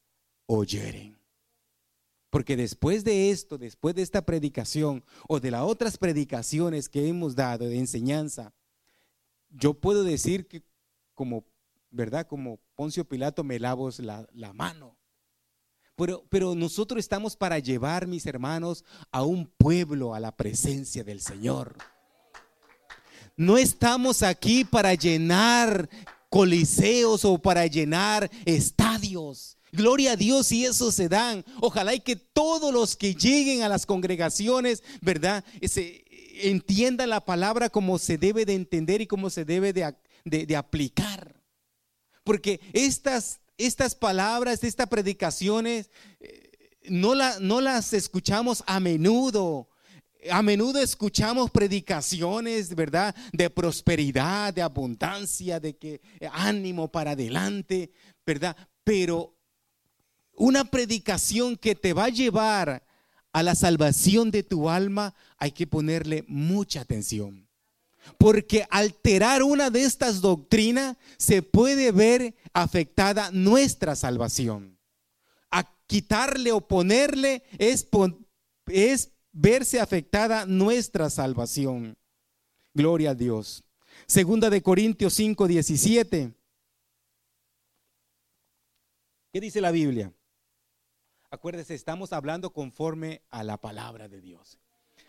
[0.45, 1.17] oyeren.
[2.29, 7.35] Porque después de esto, después de esta predicación o de las otras predicaciones que hemos
[7.35, 8.53] dado de enseñanza,
[9.49, 10.63] yo puedo decir que
[11.13, 11.45] como,
[11.91, 12.27] ¿verdad?
[12.27, 14.97] Como Poncio Pilato me lavo la, mano.
[15.95, 21.21] Pero, pero, nosotros estamos para llevar, mis hermanos, a un pueblo a la presencia del
[21.21, 21.77] Señor.
[23.37, 25.89] No estamos aquí para llenar
[26.29, 29.57] coliseos o para llenar estadios.
[29.71, 31.45] Gloria a Dios si eso se dan.
[31.61, 35.45] Ojalá y que todos los que lleguen a las congregaciones, ¿verdad?
[35.61, 36.03] Se,
[36.43, 41.40] entiendan la palabra como se debe de entender y como se debe de, aplicar.
[42.23, 46.51] Porque estas, estas palabras, estas predicaciones, eh,
[46.89, 49.67] no, la, no las escuchamos a menudo
[50.29, 53.15] a menudo escuchamos predicaciones, ¿verdad?
[53.31, 57.91] De prosperidad, de abundancia, de que eh, ánimo para adelante,
[58.25, 58.55] ¿verdad?
[58.83, 59.35] Pero
[60.35, 62.85] una predicación que te va a llevar
[63.33, 67.47] a la salvación de tu alma, hay que ponerle mucha atención.
[68.17, 74.77] Porque alterar una de estas doctrinas se puede ver afectada nuestra salvación.
[75.49, 77.87] A quitarle o ponerle es,
[78.67, 81.97] es verse afectada nuestra salvación.
[82.73, 83.63] Gloria a Dios.
[84.07, 86.33] Segunda de Corintios 5, 17.
[89.33, 90.13] ¿Qué dice la Biblia?
[91.29, 94.60] Acuérdese, estamos hablando conforme a la palabra de Dios.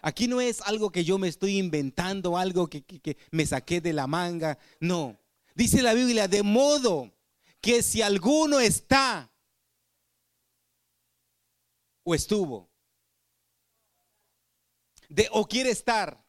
[0.03, 4.09] Aquí no es algo que yo me estoy inventando, algo que, me saqué de la
[4.09, 4.59] manga.
[4.81, 5.17] No.
[5.55, 7.13] Dice la Biblia, de modo
[7.61, 9.33] que si alguno está
[12.03, 12.69] o estuvo
[15.09, 16.23] de, o quiere estar.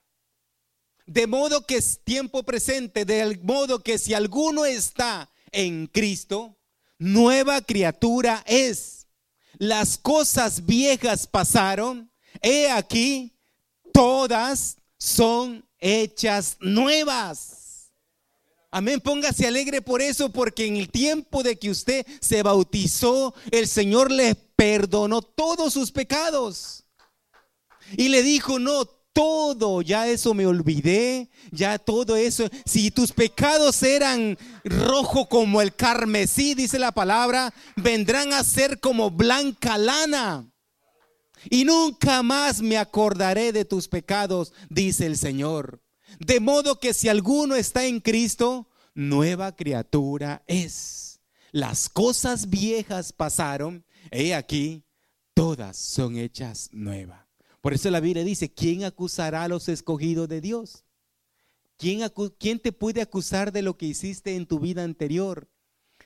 [1.06, 6.58] De modo que es tiempo presente, de modo que si alguno está en Cristo,
[6.98, 9.08] nueva criatura es.
[9.58, 13.34] Las cosas viejas pasaron, he aquí,
[13.94, 17.92] todas son hechas nuevas.
[18.72, 23.68] Amén, póngase alegre por eso, porque en el tiempo de que usted se bautizó, el
[23.68, 26.84] Señor le perdonó todos sus pecados.
[27.96, 32.50] Y le dijo, no, todo, ya eso me olvidé, ya todo eso.
[32.66, 39.12] Si tus pecados eran rojo como el carmesí, dice la palabra, vendrán a ser como
[39.12, 40.52] blanca lana.
[41.50, 45.82] Y nunca más me acordaré de tus pecados, dice el Señor.
[46.20, 51.20] De modo que si alguno está en Cristo, nueva criatura es.
[51.52, 54.84] Las cosas viejas pasaron, he aquí,
[55.34, 57.24] todas son hechas nuevas.
[57.62, 60.84] Por eso la Biblia dice, ¿quién acusará a los escogidos de Dios?
[61.78, 62.02] ¿Quién,
[62.38, 65.50] ¿Quién, te puede acusar de lo que hiciste en tu vida anterior?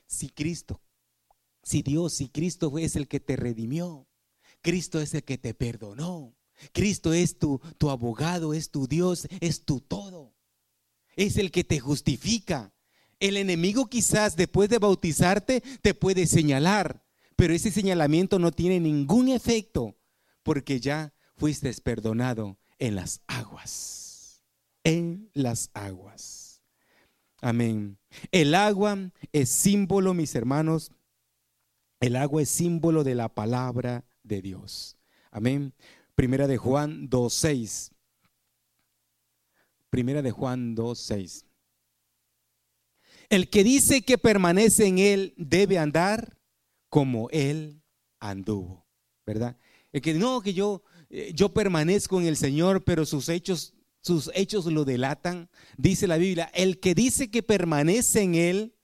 [0.06, 0.82] Si Cristo,
[1.64, 4.08] si Dios, si Cristo es el que te redimió,
[4.62, 6.36] Cristo es el que te perdonó,
[6.72, 10.36] Cristo es tu, tu abogado, es tu Dios, es tu todo,
[11.16, 12.74] es el que te justifica.
[13.20, 17.04] El enemigo quizás después de bautizarte te puede señalar,
[17.36, 19.98] pero ese señalamiento no tiene ningún efecto
[20.44, 24.44] porque ya fuiste perdonado en las aguas.
[24.84, 26.62] En las aguas.
[27.42, 28.00] Amén.
[28.32, 30.92] El agua es símbolo, mis hermanos,
[32.00, 34.98] el agua es símbolo de la palabra de Dios.
[35.32, 35.74] Amén.
[36.16, 37.92] Primera de Juan 2.6.
[39.90, 41.46] Primera de Juan 2.6.
[43.30, 46.38] El que dice que permanece en él debe andar
[46.90, 47.82] como él
[48.20, 48.88] anduvo,
[49.26, 49.58] ¿verdad?
[49.92, 54.32] El que no, que yo, eh, yo permanezco en el Señor, pero sus hechos, sus
[54.34, 58.77] hechos lo delatan, dice la Biblia, el que dice que permanece en él,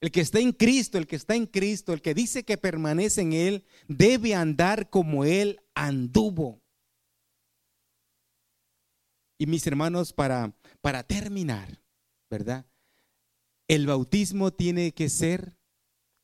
[0.00, 3.22] el que está en Cristo, el que está en Cristo, el que dice que permanece
[3.22, 6.62] en él, debe andar como él anduvo.
[9.38, 11.80] Y mis hermanos, para, para terminar,
[12.30, 12.66] ¿verdad?
[13.66, 15.56] El bautismo tiene que ser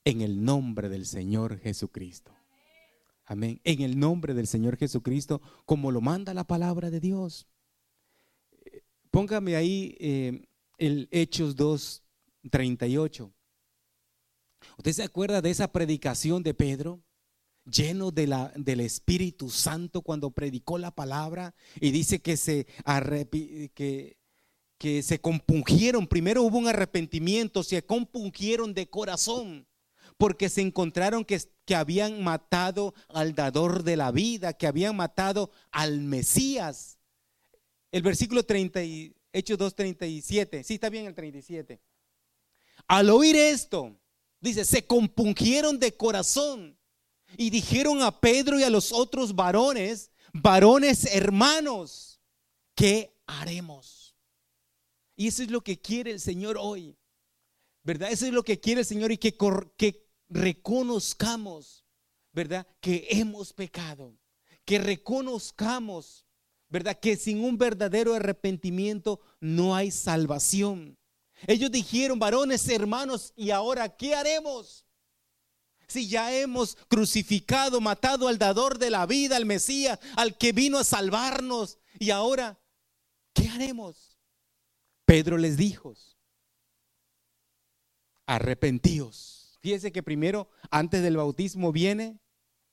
[0.04, 2.32] en el nombre del Señor Jesucristo.
[3.26, 3.60] Amén.
[3.64, 7.46] En el nombre del Señor Jesucristo, como lo manda la palabra de Dios.
[9.10, 10.46] Póngame ahí eh,
[10.78, 12.02] el Hechos 2,
[12.50, 13.32] 38.
[14.78, 17.02] ¿Usted se acuerda de esa predicación de Pedro?
[17.64, 22.66] Lleno de la, del Espíritu Santo cuando predicó la palabra y dice que se,
[23.74, 24.18] que
[24.78, 29.66] que se compungieron, primero hubo un arrepentimiento, se compungieron de corazón,
[30.18, 35.50] porque se encontraron que, que habían matado al dador de la vida, que habían matado
[35.70, 36.98] al Mesías.
[37.92, 38.80] El versículo 30,
[39.32, 41.80] Hechos 2.37, sí está bien el 37.
[42.86, 43.96] Al oír esto,
[44.44, 46.78] dice, se compungieron de corazón
[47.36, 52.20] y dijeron a Pedro y a los otros varones, varones hermanos,
[52.74, 54.14] ¿qué haremos?
[55.16, 56.96] Y eso es lo que quiere el Señor hoy.
[57.82, 58.10] ¿Verdad?
[58.10, 59.36] Eso es lo que quiere el Señor y que,
[59.76, 61.84] que reconozcamos,
[62.32, 62.66] ¿verdad?
[62.80, 64.16] Que hemos pecado.
[64.64, 66.24] Que reconozcamos,
[66.70, 66.98] ¿verdad?
[66.98, 70.96] Que sin un verdadero arrepentimiento no hay salvación.
[71.46, 74.86] Ellos dijeron, varones, hermanos, ¿y ahora qué haremos?
[75.86, 80.78] Si ya hemos crucificado, matado al dador de la vida, al Mesías, al que vino
[80.78, 82.58] a salvarnos, y ahora,
[83.34, 84.18] ¿qué haremos?
[85.04, 85.94] Pedro les dijo,
[88.26, 89.58] arrepentíos.
[89.60, 92.18] Fíjese que primero, antes del bautismo, viene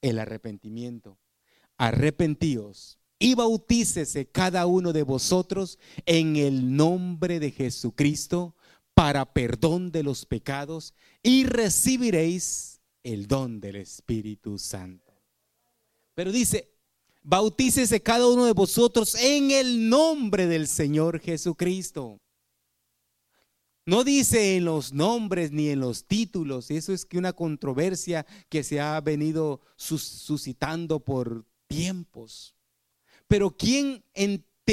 [0.01, 1.17] el arrepentimiento.
[1.78, 8.55] Arrepentíos y bautícese cada uno de vosotros en el nombre de Jesucristo
[9.01, 10.93] para perdón de los pecados
[11.23, 15.11] y recibiréis el don del Espíritu Santo.
[16.13, 16.71] Pero dice,
[17.23, 22.21] bautícese cada uno de vosotros en el nombre del Señor Jesucristo.
[23.87, 28.63] No dice en los nombres ni en los títulos, eso es que una controversia que
[28.63, 32.55] se ha venido suscitando por tiempos.
[33.27, 34.03] Pero ¿quién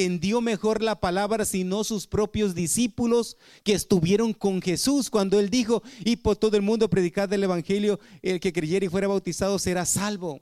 [0.04, 5.82] entendió mejor la palabra sino sus propios discípulos que estuvieron con Jesús cuando él dijo,
[6.04, 9.84] y por todo el mundo predicar el Evangelio, el que creyera y fuera bautizado será
[9.84, 10.40] salvo?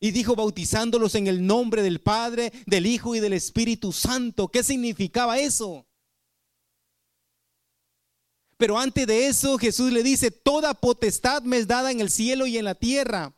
[0.00, 4.48] Y dijo bautizándolos en el nombre del Padre, del Hijo y del Espíritu Santo.
[4.48, 5.86] ¿Qué significaba eso?
[8.56, 12.46] Pero antes de eso Jesús le dice, toda potestad me es dada en el cielo
[12.46, 13.34] y en la tierra.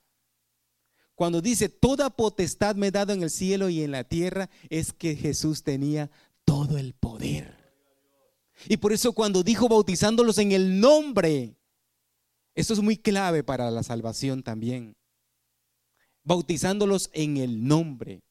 [1.16, 4.92] Cuando dice, toda potestad me es dada en el cielo y en la tierra, es
[4.92, 6.10] que Jesús tenía
[6.44, 7.56] todo el poder.
[8.68, 11.56] Y por eso cuando dijo bautizándolos en el nombre,
[12.54, 14.94] esto es muy clave para la salvación también.
[16.22, 18.22] Bautizándolos en el nombre.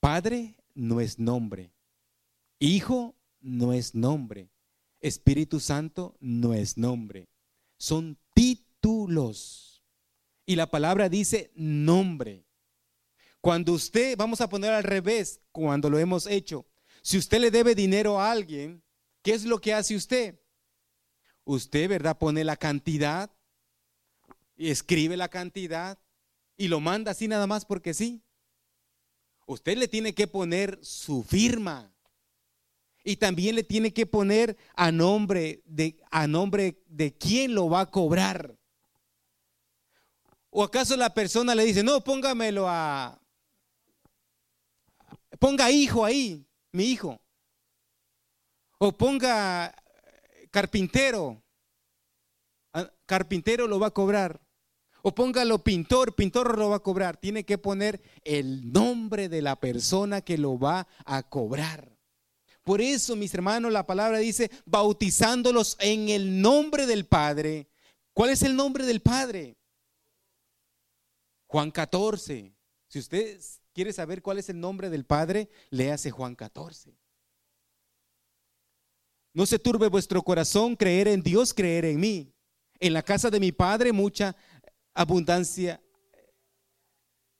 [0.00, 1.72] Padre no es nombre.
[2.58, 4.50] Hijo no es nombre.
[5.00, 7.28] Espíritu Santo no es nombre,
[7.78, 9.69] son títulos.
[10.50, 12.44] Y la palabra dice nombre.
[13.40, 16.66] Cuando usted, vamos a poner al revés, cuando lo hemos hecho,
[17.02, 18.82] si usted le debe dinero a alguien,
[19.22, 20.40] ¿qué es lo que hace usted?
[21.44, 22.18] Usted, ¿verdad?
[22.18, 23.30] Pone la cantidad
[24.56, 26.00] y escribe la cantidad
[26.56, 28.20] y lo manda así nada más porque sí.
[29.46, 31.94] Usted le tiene que poner su firma.
[33.04, 37.82] Y también le tiene que poner a nombre de a nombre de quién lo va
[37.82, 38.59] a cobrar.
[40.50, 43.20] ¿O acaso la persona le dice, "No, póngamelo a
[45.38, 47.20] ponga hijo ahí, mi hijo."
[48.78, 49.74] O ponga
[50.50, 51.42] carpintero.
[52.72, 54.40] Ah, carpintero lo va a cobrar.
[55.02, 57.16] O póngalo pintor, pintor lo va a cobrar.
[57.16, 61.96] Tiene que poner el nombre de la persona que lo va a cobrar.
[62.62, 67.68] Por eso, mis hermanos, la palabra dice, bautizándolos en el nombre del Padre.
[68.12, 69.56] ¿Cuál es el nombre del Padre?
[71.50, 72.54] Juan 14.
[72.86, 73.40] Si usted
[73.72, 76.96] quiere saber cuál es el nombre del Padre, léase Juan 14.
[79.32, 82.32] No se turbe vuestro corazón, creer en Dios, creer en mí.
[82.78, 84.36] En la casa de mi Padre mucha
[84.94, 85.82] abundancia,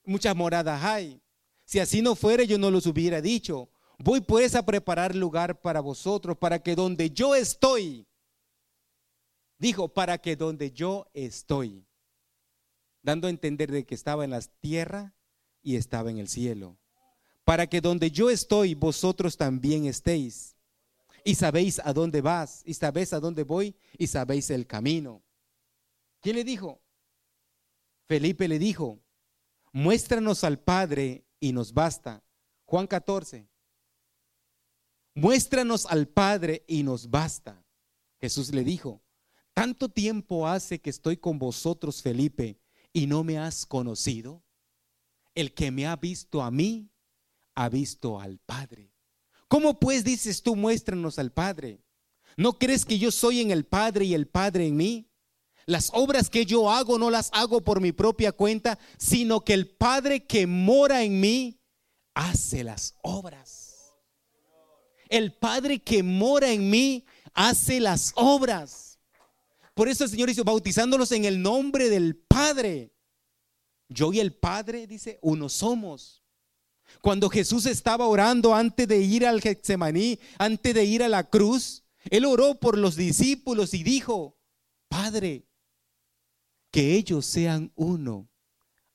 [0.03, 1.23] muchas moradas hay.
[1.65, 3.71] Si así no fuera, yo no los hubiera dicho.
[3.97, 8.09] Voy pues a preparar lugar para vosotros, para que donde yo estoy,
[9.57, 11.87] dijo, para que donde yo estoy,
[13.03, 15.15] dando a entender de que estaba en la tierra
[15.63, 16.79] y estaba en el cielo,
[17.45, 20.57] para que donde yo estoy, vosotros también estéis.
[21.25, 25.23] Y sabéis a dónde vas, y sabéis a dónde voy, y sabéis el camino.
[26.21, 26.81] ¿Quién le dijo?
[28.07, 29.01] Felipe le dijo,
[29.73, 32.23] muéstranos al Padre y nos basta.
[32.65, 33.49] Juan 14.
[35.15, 37.65] Muéstranos al Padre y nos basta.
[38.21, 39.03] Jesús le dijo,
[39.55, 42.59] tanto tiempo hace que estoy con vosotros, Felipe,
[42.93, 44.43] y no me has conocido.
[45.35, 46.91] El que me ha visto a mí,
[47.55, 48.93] ha visto al Padre.
[49.49, 51.83] ¿Cómo pues dices tú, muéstranos al Padre?
[52.37, 55.11] ¿No crees que yo soy en el Padre y el Padre en mí?
[55.67, 59.69] Las obras que yo hago no las hago por mi propia cuenta, sino que el
[59.69, 61.61] Padre que mora en mí
[62.15, 63.95] hace las obras.
[65.09, 68.90] El Padre que mora en mí hace las obras.
[69.81, 72.93] Por eso el Señor dice, bautizándolos en el nombre del Padre.
[73.89, 76.23] Yo y el Padre, dice, uno somos.
[77.01, 81.83] Cuando Jesús estaba orando antes de ir al Getsemaní, antes de ir a la cruz,
[82.11, 84.39] Él oró por los discípulos y dijo,
[84.89, 85.49] Padre,
[86.71, 88.29] que ellos sean uno,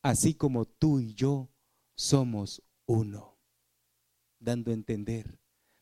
[0.04, 1.50] así como tú y yo
[1.96, 3.40] somos uno,
[4.38, 5.40] dando a entender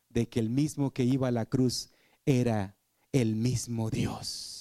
[0.08, 1.90] de que el mismo que iba a la cruz
[2.24, 2.78] era
[3.12, 4.53] el mismo Dios.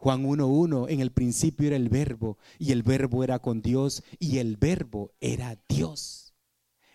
[0.00, 4.38] Juan 1.1, en el principio era el verbo y el verbo era con Dios y
[4.38, 6.34] el verbo era Dios.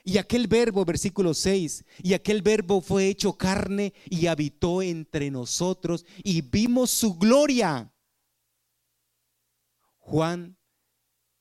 [0.03, 6.03] Y aquel verbo, versículo 6, y aquel verbo fue hecho carne y habitó entre nosotros
[6.24, 7.91] y vimos su gloria
[9.99, 10.58] Juan,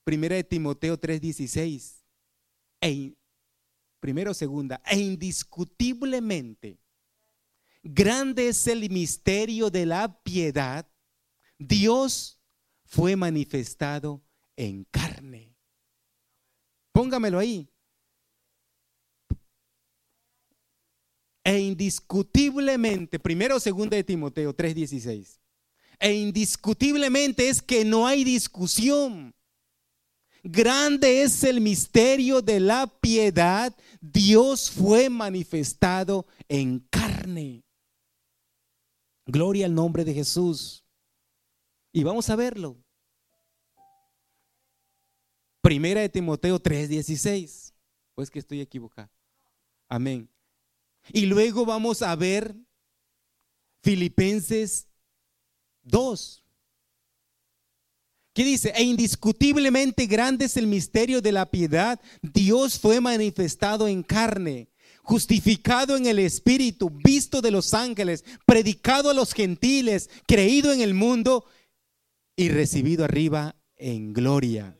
[0.04, 2.04] primera de Timoteo 3:16,
[2.82, 3.14] e,
[4.00, 6.78] primero segunda, e indiscutiblemente,
[7.82, 10.86] grande es el misterio de la piedad,
[11.58, 12.38] Dios
[12.84, 14.22] fue manifestado
[14.56, 15.56] en carne.
[16.92, 17.68] Póngamelo ahí.
[21.44, 25.40] E indiscutiblemente, primero segunda de Timoteo 3:16
[25.98, 29.34] e indiscutiblemente es que no hay discusión.
[30.42, 33.74] Grande es el misterio de la piedad.
[34.00, 37.64] Dios fue manifestado en carne.
[39.26, 40.83] Gloria al nombre de Jesús.
[41.94, 42.76] Y vamos a verlo.
[45.62, 47.72] Primera de Timoteo 3:16.
[48.16, 49.10] Pues que estoy equivocado.
[49.88, 50.28] Amén.
[51.12, 52.56] Y luego vamos a ver
[53.82, 54.88] Filipenses
[55.82, 56.42] Dos.
[58.32, 58.72] ¿Qué dice?
[58.74, 62.00] E indiscutiblemente grande es el misterio de la piedad.
[62.22, 64.68] Dios fue manifestado en carne,
[65.02, 70.94] justificado en el Espíritu, visto de los ángeles, predicado a los gentiles, creído en el
[70.94, 71.44] mundo
[72.36, 74.78] y recibido arriba en gloria.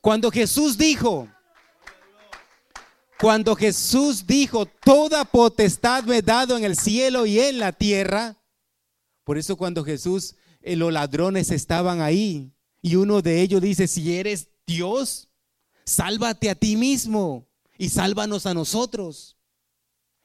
[0.00, 1.28] Cuando Jesús dijo,
[3.18, 8.42] cuando Jesús dijo, toda potestad me he dado en el cielo y en la tierra,
[9.24, 14.16] por eso cuando Jesús, eh, los ladrones estaban ahí y uno de ellos dice, si
[14.16, 15.28] eres Dios,
[15.84, 17.48] sálvate a ti mismo
[17.78, 19.38] y sálvanos a nosotros.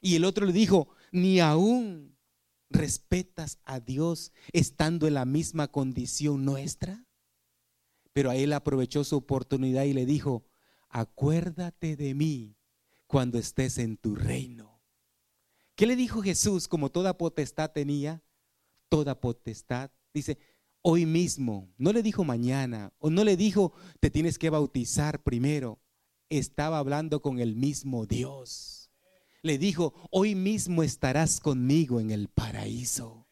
[0.01, 2.16] Y el otro le dijo, ni aún
[2.69, 7.05] respetas a Dios estando en la misma condición nuestra.
[8.13, 10.45] Pero a él aprovechó su oportunidad y le dijo,
[10.89, 12.57] acuérdate de mí
[13.05, 14.81] cuando estés en tu reino.
[15.75, 18.23] ¿Qué le dijo Jesús como toda potestad tenía?
[18.89, 19.91] toda potestad.
[20.13, 20.37] Dice,
[20.81, 25.79] hoy mismo, no le dijo mañana, o no le dijo, te tienes que bautizar primero.
[26.29, 28.76] Estaba hablando con el mismo Dios.
[29.41, 33.27] Le dijo, hoy mismo estarás conmigo en el paraíso.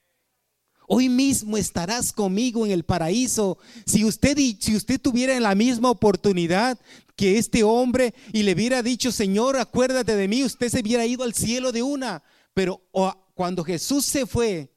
[0.88, 3.58] Hoy mismo estarás conmigo en el paraíso.
[3.86, 6.80] Si usted, si usted tuviera la misma oportunidad
[7.16, 11.24] que este hombre y le hubiera dicho, Señor, acuérdate de mí, usted se hubiera ido
[11.24, 12.24] al cielo de una.
[12.54, 12.82] Pero
[13.34, 14.76] cuando Jesús se fue,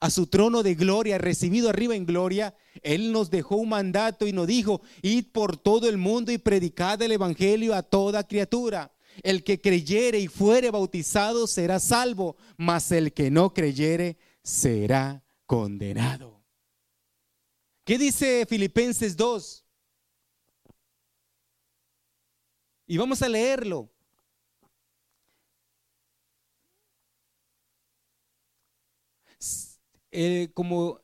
[0.00, 4.34] a su trono de gloria, recibido arriba en gloria, Él nos dejó un mandato y
[4.34, 8.93] nos dijo, id por todo el mundo y predicad el Evangelio a toda criatura.
[9.22, 16.42] El que creyere y fuere bautizado será salvo, mas el que no creyere será condenado.
[17.84, 19.64] ¿Qué dice Filipenses 2?
[22.86, 23.90] Y vamos a leerlo.
[30.16, 31.00] Eh, como,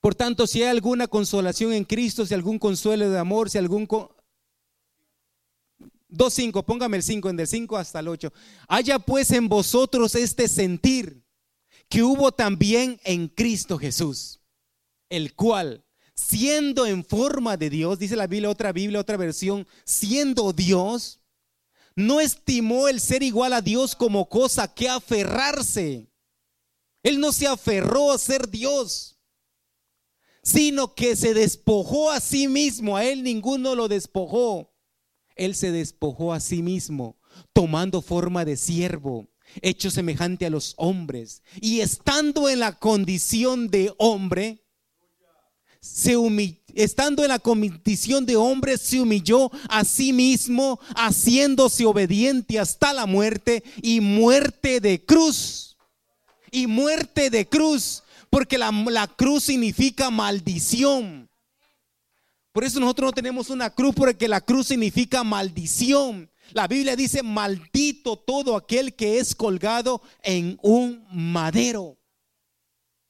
[0.00, 3.86] por tanto, si hay alguna consolación en Cristo, si algún consuelo de amor, si algún...
[6.10, 8.32] 2.5, póngame el 5, en del 5 hasta el 8.
[8.68, 11.24] Haya pues en vosotros este sentir
[11.88, 14.40] que hubo también en Cristo Jesús,
[15.08, 15.84] el cual,
[16.14, 21.20] siendo en forma de Dios, dice la Biblia, otra Biblia, otra versión, siendo Dios,
[21.94, 26.08] no estimó el ser igual a Dios como cosa que aferrarse.
[27.02, 29.18] Él no se aferró a ser Dios,
[30.42, 32.96] sino que se despojó a sí mismo.
[32.96, 34.72] A él ninguno lo despojó.
[35.38, 37.16] Él se despojó a sí mismo,
[37.52, 39.28] tomando forma de siervo
[39.62, 44.62] hecho semejante a los hombres, y estando en la condición de hombre,
[45.80, 46.16] se
[46.74, 53.06] estando en la condición de hombre, se humilló a sí mismo, haciéndose obediente hasta la
[53.06, 55.76] muerte y muerte de cruz.
[56.50, 61.27] Y muerte de cruz, porque la, la cruz significa maldición.
[62.52, 66.30] Por eso nosotros no tenemos una cruz, porque la cruz significa maldición.
[66.52, 71.98] La Biblia dice, maldito todo aquel que es colgado en un madero.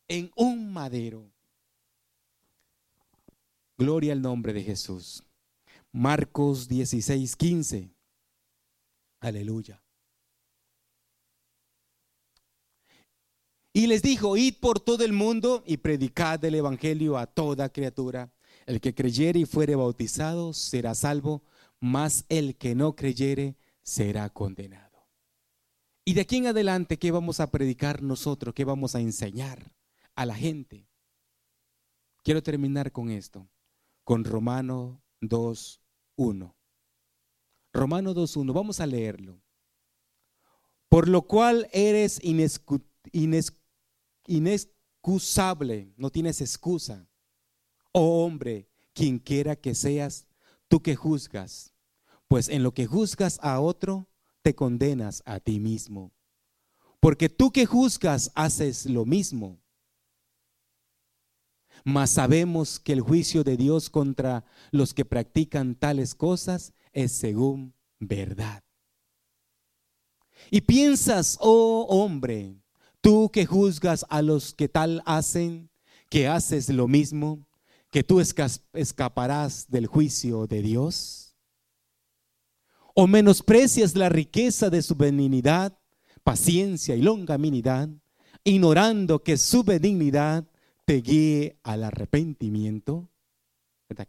[0.09, 1.30] En un madero.
[3.76, 5.22] Gloria al nombre de Jesús.
[5.93, 7.91] Marcos 16, 15.
[9.20, 9.82] Aleluya.
[13.72, 18.32] Y les dijo, id por todo el mundo y predicad el Evangelio a toda criatura.
[18.68, 21.42] El que creyere y fuere bautizado será salvo
[21.80, 25.08] mas el que no creyere será condenado.
[26.04, 28.54] Y de aquí en adelante, ¿qué vamos a predicar nosotros?
[28.54, 29.74] ¿Qué vamos a enseñar
[30.14, 30.86] a la gente?
[32.22, 33.48] Quiero terminar con esto,
[34.04, 36.54] con Romano 2.1.
[37.72, 39.40] Romano 2.1, vamos a leerlo.
[40.90, 42.20] Por lo cual eres
[44.26, 47.07] inexcusable, no tienes excusa.
[47.93, 50.26] Oh hombre, quien quiera que seas,
[50.68, 51.72] tú que juzgas,
[52.28, 54.09] pues en lo que juzgas a otro,
[54.43, 56.12] te condenas a ti mismo.
[57.01, 59.61] Porque tú que juzgas haces lo mismo.
[61.84, 67.74] Mas sabemos que el juicio de Dios contra los que practican tales cosas es según
[67.99, 68.62] verdad.
[70.51, 72.57] Y piensas, oh hombre,
[73.01, 75.70] tú que juzgas a los que tal hacen,
[76.11, 77.47] que haces lo mismo,
[77.91, 81.36] que tú escaparás del juicio de Dios?
[82.95, 85.78] ¿O menosprecias la riqueza de su benignidad,
[86.24, 87.89] paciencia y longanimidad,
[88.45, 90.47] ignorando que su benignidad
[90.84, 93.09] te guíe al arrepentimiento?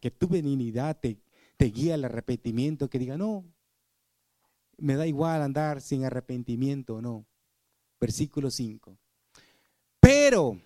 [0.02, 1.22] Que tu benignidad te,
[1.56, 3.46] te guíe al arrepentimiento, que diga, no,
[4.78, 7.26] me da igual andar sin arrepentimiento, no.
[8.00, 8.98] Versículo 5.
[10.00, 10.60] Pero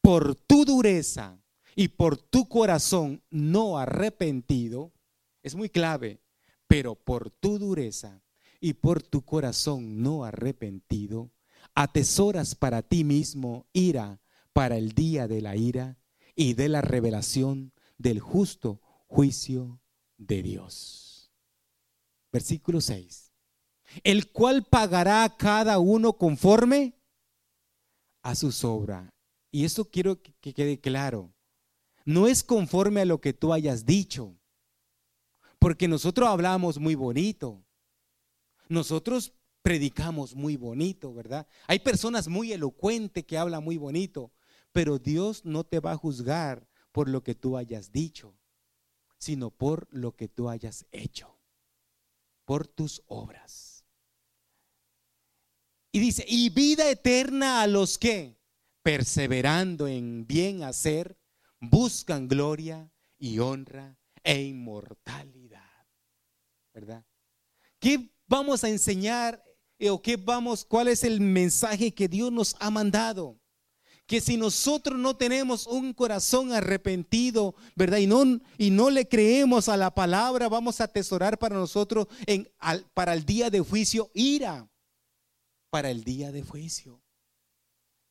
[0.00, 1.38] por tu dureza
[1.78, 4.94] y por tu corazón no arrepentido,
[5.42, 6.22] es muy clave,
[6.66, 8.24] pero por tu dureza
[8.60, 11.30] y por tu corazón no arrepentido,
[11.74, 14.22] atesoras para ti mismo ira
[14.54, 15.98] para el día de la ira
[16.34, 19.82] y de la revelación del justo juicio
[20.16, 21.30] de Dios.
[22.32, 23.32] Versículo 6.
[24.02, 26.94] El cual pagará a cada uno conforme
[28.22, 29.14] a su obra.
[29.52, 31.35] Y eso quiero que quede claro
[32.06, 34.38] no es conforme a lo que tú hayas dicho.
[35.58, 37.62] Porque nosotros hablamos muy bonito.
[38.68, 41.48] Nosotros predicamos muy bonito, ¿verdad?
[41.66, 44.32] Hay personas muy elocuentes que hablan muy bonito,
[44.72, 48.38] pero Dios no te va a juzgar por lo que tú hayas dicho,
[49.18, 51.36] sino por lo que tú hayas hecho,
[52.44, 53.84] por tus obras.
[55.90, 58.38] Y dice, y vida eterna a los que,
[58.82, 61.18] perseverando en bien hacer,
[61.60, 65.62] buscan gloria y honra e inmortalidad.
[66.74, 67.04] ¿Verdad?
[67.78, 69.42] ¿Qué vamos a enseñar
[69.78, 73.40] eh, o qué vamos, cuál es el mensaje que Dios nos ha mandado?
[74.06, 77.98] Que si nosotros no tenemos un corazón arrepentido, ¿verdad?
[77.98, 82.48] Y no, y no le creemos a la palabra, vamos a atesorar para nosotros en,
[82.94, 84.70] para el día de juicio ira,
[85.70, 87.02] para el día de juicio.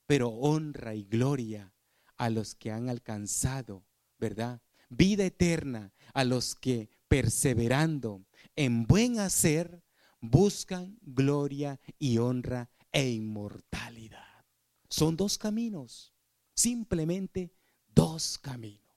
[0.06, 1.75] Pero honra y gloria
[2.18, 3.86] a los que han alcanzado,
[4.20, 4.62] ¿verdad?
[4.90, 9.84] Vida eterna a los que perseverando en buen hacer
[10.22, 14.46] buscan gloria y honra e inmortalidad.
[14.90, 16.14] Son dos caminos,
[16.54, 17.52] simplemente
[17.94, 18.96] dos caminos,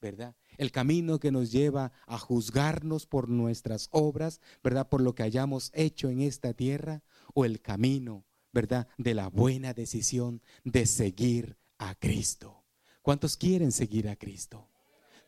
[0.00, 0.34] ¿verdad?
[0.56, 4.88] El camino que nos lleva a juzgarnos por nuestras obras, ¿verdad?
[4.88, 7.02] Por lo que hayamos hecho en esta tierra,
[7.34, 8.88] o el camino, ¿verdad?
[8.96, 12.64] De la buena decisión de seguir a Cristo.
[13.02, 14.68] ¿Cuántos quieren seguir a Cristo?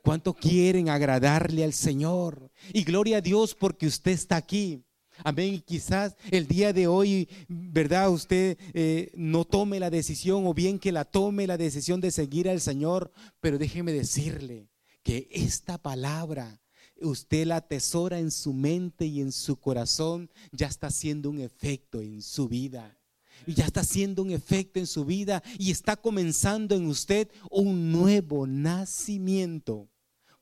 [0.03, 2.51] ¿Cuánto quieren agradarle al Señor?
[2.73, 4.85] Y gloria a Dios porque usted está aquí.
[5.25, 5.55] Amén.
[5.55, 8.11] Y quizás el día de hoy, ¿verdad?
[8.11, 12.49] Usted eh, no tome la decisión o bien que la tome la decisión de seguir
[12.49, 13.13] al Señor.
[13.41, 14.71] Pero déjeme decirle
[15.03, 16.61] que esta palabra,
[17.01, 22.01] usted la atesora en su mente y en su corazón, ya está haciendo un efecto
[22.01, 22.98] en su vida.
[23.47, 27.93] Y ya está haciendo un efecto en su vida y está comenzando en usted un
[27.93, 29.89] nuevo nacimiento.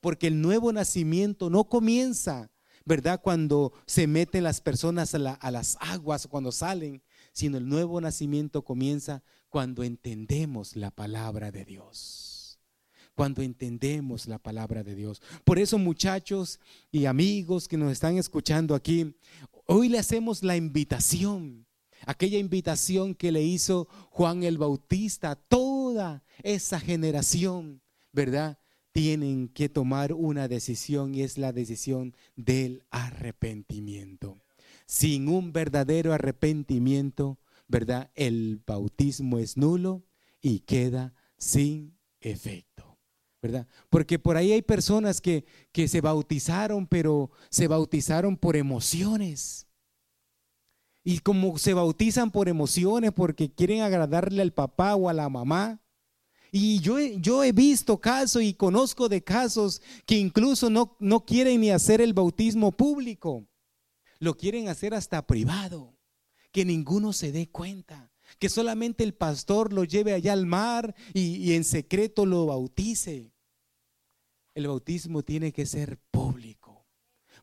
[0.00, 2.50] Porque el nuevo nacimiento no comienza
[2.86, 3.20] ¿verdad?
[3.20, 9.22] Cuando se meten las personas a, las aguas, cuando salen, sino el nuevo nacimiento comienza
[9.48, 12.60] cuando entendemos la palabra de Dios.
[13.16, 15.20] Cuando entendemos la palabra de Dios.
[15.44, 16.60] Por eso muchachos
[16.92, 19.16] y amigos que nos están escuchando aquí,
[19.66, 21.65] hoy le hacemos la invitación,
[22.06, 27.82] aquella invitación que le hizo Juan el Bautista toda esa generación,
[28.12, 28.58] ¿verdad?
[28.96, 34.40] tienen que tomar una decisión y es la decisión del arrepentimiento.
[34.86, 37.38] Sin un verdadero arrepentimiento,
[37.68, 38.10] ¿verdad?
[38.14, 40.06] El bautismo es nulo
[40.40, 42.98] y queda sin efecto,
[43.42, 43.66] ¿verdad?
[43.90, 49.65] Porque por ahí hay personas que, que se bautizaron, pero se bautizaron por emociones.
[51.08, 55.80] Y como se bautizan por emociones porque quieren agradarle al papá o a la mamá,
[56.50, 61.60] y yo, yo he visto casos y conozco de casos que incluso no, no quieren
[61.60, 63.46] ni hacer el bautismo público.
[64.18, 65.96] Lo quieren hacer hasta privado.
[66.50, 68.10] Que ninguno se dé cuenta.
[68.40, 73.32] Que solamente el pastor lo lleve allá al mar y, en secreto lo bautice.
[74.56, 76.00] El bautismo tiene que ser.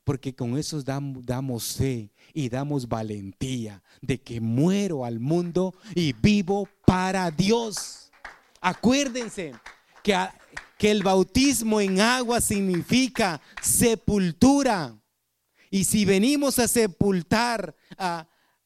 [0.04, 6.68] Porque con eso damos, fe y damos valentía de que muero al mundo y vivo
[6.86, 8.12] para Dios.
[8.60, 9.54] Acuérdense
[10.04, 10.18] que,
[10.78, 14.98] que el bautismo en agua significa sepultura.
[15.70, 17.76] Y si venimos a sepultar,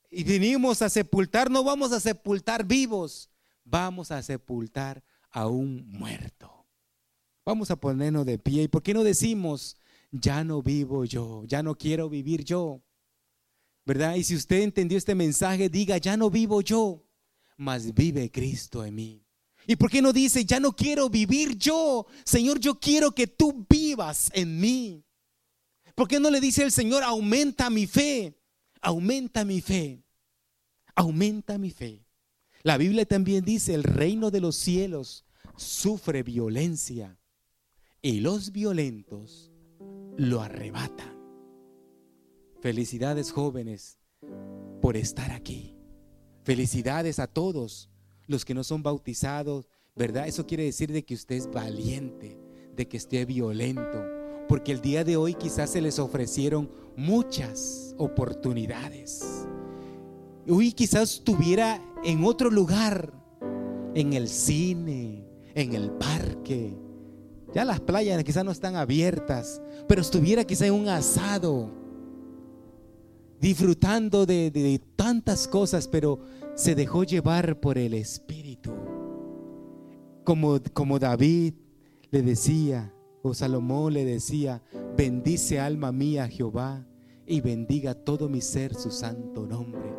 [0.10, 3.30] y venimos a sepultar, no vamos a sepultar vivos,
[3.64, 6.66] vamos a sepultar a un muerto.
[7.46, 8.64] Vamos a ponernos de pie.
[8.64, 9.78] ¿Y por qué no decimos,
[10.12, 12.82] ya no vivo yo, ya no quiero vivir yo?
[13.86, 14.16] ¿Verdad?
[14.16, 17.06] Y si usted entendió este mensaje, diga, ya no vivo yo,
[17.56, 19.24] mas vive Cristo en mí.
[19.66, 22.06] ¿Y por qué no dice, ya no quiero vivir yo?
[22.26, 25.04] Señor, yo quiero que tú vivas en mí.
[25.96, 28.40] ¿Por qué no le dice el Señor, aumenta mi fe?
[28.82, 30.04] Aumenta mi fe.
[30.96, 32.06] Aumenta mi fe.
[32.64, 35.26] La Biblia también dice, el reino de los cielos
[35.58, 37.20] sufre violencia
[38.02, 39.52] y los violentos
[40.18, 41.16] lo arrebatan.
[42.60, 44.00] Felicidades jóvenes
[44.82, 45.78] por estar aquí.
[46.44, 47.90] Felicidades a todos
[48.26, 50.28] los que no son bautizados, ¿verdad?
[50.28, 52.40] Eso quiere decir de que usted es valiente,
[52.76, 54.04] de que esté violento,
[54.48, 59.46] porque el día de hoy quizás se les ofrecieron muchas oportunidades.
[60.50, 63.14] Hoy quizás estuviera en otro lugar,
[63.94, 66.87] en el cine, en el parque.
[67.54, 71.72] Ya las playas quizás no están abiertas, pero estuviera quizás en un asado,
[73.40, 76.20] disfrutando de, de tantas cosas, pero
[76.56, 78.72] se dejó llevar por el Espíritu.
[80.24, 81.54] Como, como David
[82.12, 84.62] le decía, o Salomón le decía,
[84.98, 86.86] bendice alma mía Jehová
[87.26, 89.94] y bendiga todo mi ser su santo nombre.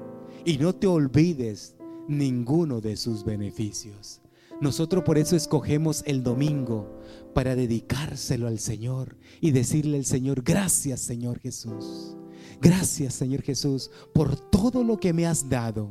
[0.44, 1.76] Y no te olvides
[2.08, 4.20] ninguno de sus beneficios.
[4.60, 6.97] Nosotros por eso escogemos el domingo
[7.38, 12.16] para dedicárselo al Señor y decirle al Señor, gracias Señor Jesús.
[12.60, 15.88] Gracias Señor Jesús por todo lo que me has dado.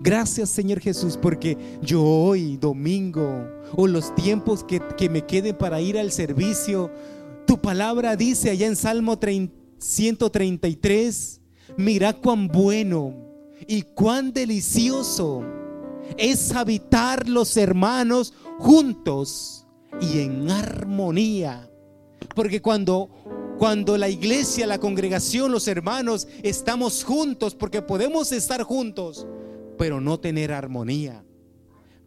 [0.00, 5.98] Gracias Señor Jesús porque yo hoy, domingo, o los tiempos que, me queden para ir
[5.98, 6.90] al servicio,
[7.46, 9.18] tu palabra dice allá en Salmo
[9.76, 11.40] 133,
[11.76, 13.14] mira cuán bueno
[13.68, 15.44] y cuán delicioso
[16.16, 19.66] es habitar los hermanos juntos
[20.00, 21.70] y en armonía.
[22.34, 23.10] Porque cuando
[23.60, 29.26] cuando la iglesia, la congregación, los hermanos estamos juntos, porque podemos estar juntos,
[29.76, 31.22] pero no tener armonía.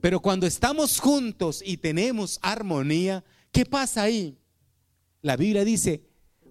[0.02, 4.36] Pero cuando estamos juntos y tenemos armonía, ¿qué pasa ahí?
[5.22, 6.02] La Biblia dice,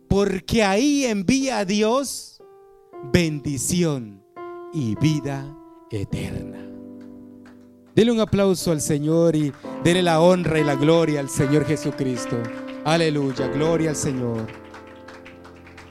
[0.08, 2.40] porque ahí envía a Dios
[3.12, 4.24] bendición
[4.72, 5.52] y vida
[5.90, 6.71] eterna.
[7.94, 9.52] Dele un aplauso al Señor y
[9.84, 12.36] dele la honra y la gloria al Señor Jesucristo.
[12.84, 14.61] Aleluya, gloria al Señor.